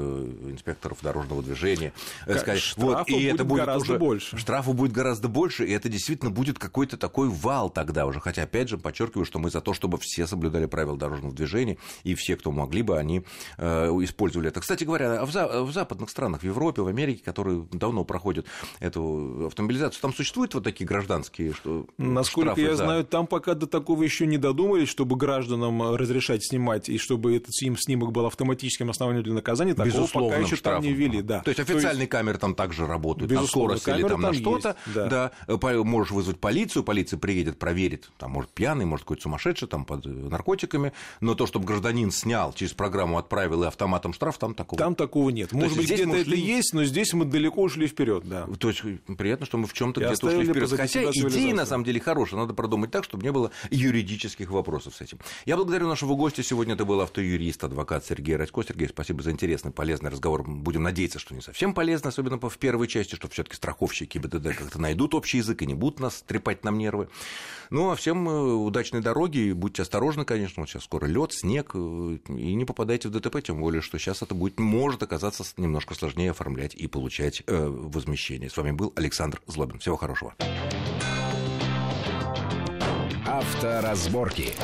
инспекторов 0.52 1.00
дорожного 1.02 1.44
движения, 1.44 1.94
сказать, 2.24 2.74
вот, 2.78 3.08
и 3.10 3.14
будет 3.14 3.34
это 3.34 3.44
будет 3.44 3.60
гораздо 3.60 3.94
уже, 3.94 4.00
больше. 4.00 4.38
Штрафу 4.38 4.74
будет 4.74 4.92
гораздо 4.92 5.28
больше, 5.28 5.66
и 5.66 5.72
это 5.72 5.90
действительно 5.90 6.32
будет 6.32 6.60
какой-то 6.60 6.98
такой 6.98 7.30
вал 7.30 7.70
тогда 7.70 8.06
уже. 8.06 8.20
Хотя, 8.20 8.44
опять 8.44 8.70
же, 8.70 8.78
подчеркиваю, 8.78 9.26
что 9.26 9.40
мы 9.40 9.50
за 9.50 9.62
то, 9.62 9.74
чтобы 9.74 9.98
все 9.98 10.28
соблюдали 10.28 10.66
правила 10.66 10.98
дорожного 10.98 11.34
движения, 11.34 11.78
и 12.04 12.16
все, 12.16 12.36
кто 12.36 12.52
могли 12.52 12.82
бы, 12.82 12.98
они 12.98 13.24
использовали 13.58 14.50
это. 14.50 14.62
Кстати 14.62 14.84
говоря, 14.84 15.26
в, 15.26 15.32
за... 15.32 15.64
в 15.64 15.72
западных 15.72 16.10
странах, 16.10 16.42
в 16.42 16.46
Европе, 16.46 16.82
в 16.82 16.88
Америке, 16.88 17.22
которые 17.24 17.68
давно 17.72 18.04
проходят 18.04 18.46
эту 18.80 19.48
автомобилизацию, 19.48 20.02
там 20.02 20.14
существуют 20.14 20.54
вот 20.54 20.64
такие 20.64 20.86
гражданские, 20.86 21.54
что 21.54 21.88
Насколько 21.98 22.38
я 22.58 22.75
за... 22.75 22.84
знаю, 22.84 23.04
там 23.04 23.28
пока 23.28 23.54
до 23.54 23.67
такого 23.67 24.04
еще 24.04 24.25
не 24.25 24.38
додумались, 24.38 24.89
чтобы 24.89 25.15
гражданам 25.15 25.95
разрешать 25.95 26.43
снимать, 26.43 26.89
и 26.89 26.97
чтобы 26.97 27.36
этот 27.36 27.54
снимок 27.54 28.12
был 28.12 28.25
автоматическим 28.25 28.89
основанием 28.89 29.23
для 29.23 29.34
наказания, 29.34 29.73
такого 29.73 29.88
Безусловно, 29.88 30.30
пока 30.30 30.41
еще 30.41 30.56
штрафом. 30.56 30.84
там 30.84 30.91
не 30.91 30.97
ввели. 30.97 31.21
Да. 31.21 31.41
То 31.41 31.49
есть 31.49 31.60
официальные 31.60 31.91
То 31.91 31.99
есть... 31.99 32.12
камеры 32.12 32.38
там 32.38 32.56
также 32.56 32.88
работают, 32.88 33.32
на 33.32 33.45
скорость 33.45 33.88
или 33.88 34.02
там, 34.02 34.10
там 34.10 34.21
на 34.21 34.34
что-то. 34.34 34.75
Да. 34.93 35.32
да. 35.47 35.84
Можешь 35.84 36.12
вызвать 36.12 36.39
полицию, 36.39 36.84
полиция 36.84 37.17
приедет, 37.19 37.60
проверит, 37.60 38.10
там, 38.17 38.32
может, 38.32 38.52
пьяный, 38.52 38.86
может, 38.86 39.06
какой-то 39.06 39.23
сумасшедший, 39.23 39.67
там, 39.67 39.86
под 39.86 40.06
наркотиками, 40.06 40.93
но 41.21 41.36
то, 41.36 41.45
чтобы 41.45 41.65
гражданин 41.65 42.12
снял, 42.12 42.54
через 42.54 42.73
программу 42.73 43.17
отправил 43.17 43.63
и 43.63 43.67
автоматом 43.67 44.13
штраф, 44.13 44.38
там 44.38 44.54
такого 44.54 44.80
Там 44.80 44.95
такого 44.95 45.30
нет. 45.30 45.52
Может 45.52 45.78
быть, 45.78 45.86
где-то 45.86 46.15
это 46.15 46.36
есть, 46.36 46.73
но 46.73 46.84
здесь 46.84 47.13
мы 47.13 47.25
далеко 47.25 47.62
ушли 47.62 47.88
вперед, 47.88 48.23
да. 48.25 48.47
То 48.58 48.69
есть 48.69 48.82
приятно, 49.17 49.45
что 49.45 49.58
мы 49.58 49.67
в 49.67 49.73
чем-то 49.73 50.02
где-то 50.02 50.28
ушли 50.28 50.45
вперед. 50.45 50.69
Хотя 50.69 51.04
идея, 51.04 51.54
на 51.54 51.65
самом 51.65 51.84
деле, 51.84 51.99
хорошая. 52.30 52.39
Надо 52.39 52.54
продумать 52.54 52.92
так, 52.92 53.04
чтобы 53.04 53.24
не 53.24 53.32
было 53.32 53.52
юридических 53.72 54.50
вопросов 54.50 54.96
с 54.96 55.02
этим. 55.02 55.20
Я 55.46 55.56
благодарю 55.56 55.88
нашего 55.88 56.15
гостя. 56.15 56.44
Сегодня 56.44 56.76
это 56.76 56.86
был 56.86 57.02
автоюрист, 57.02 57.63
адвокат 57.63 58.06
Сергей 58.06 58.36
Радько. 58.36 58.63
Сергей, 58.63 58.88
спасибо 58.89 59.22
за 59.22 59.32
интересный, 59.32 59.72
полезный 59.72 60.10
разговор. 60.10 60.44
Будем 60.44 60.84
надеяться, 60.84 61.20
что 61.20 61.36
не 61.36 61.42
совсем 61.42 61.74
полезно, 61.74 62.10
особенно 62.10 62.38
в 62.39 62.58
первой 62.58 62.88
части, 62.88 63.15
что 63.15 63.28
все 63.28 63.44
таки 63.44 63.56
страховщики 63.56 64.18
БДД 64.18 64.56
как-то 64.56 64.80
найдут 64.80 65.13
общий 65.13 65.38
язык 65.38 65.62
и 65.62 65.65
не 65.65 65.74
будут 65.74 66.00
нас 66.00 66.24
трепать 66.26 66.63
нам 66.63 66.78
нервы. 66.78 67.10
Ну, 67.70 67.92
а 67.92 67.96
всем 67.96 68.28
э, 68.28 68.32
удачной 68.32 69.02
дороги. 69.02 69.52
Будьте 69.52 69.84
осторожны, 69.84 70.26
конечно. 70.26 70.62
Вот 70.62 70.70
сейчас 70.70 70.84
скоро 70.84 71.06
лед, 71.06 71.34
снег. 71.34 71.72
Э, 71.74 72.18
и 72.28 72.56
не 72.56 72.65
попадайте 72.65 73.10
в 73.10 73.12
ДТП, 73.12 73.42
тем 73.44 73.62
более, 73.62 73.82
что 73.82 74.00
сейчас 74.00 74.22
это 74.22 74.34
будет, 74.34 74.60
может 74.60 75.04
оказаться 75.04 75.44
немножко 75.58 75.94
сложнее 75.94 76.32
оформлять 76.32 76.74
и 76.74 76.88
получать 76.88 77.44
э, 77.46 77.68
возмещение. 77.68 78.50
С 78.50 78.58
вами 78.58 78.72
был 78.72 78.94
Александр 78.96 79.42
Злобин. 79.48 79.80
Всего 79.80 79.98
хорошего. 79.98 80.34
Авторазборки. 83.30 84.56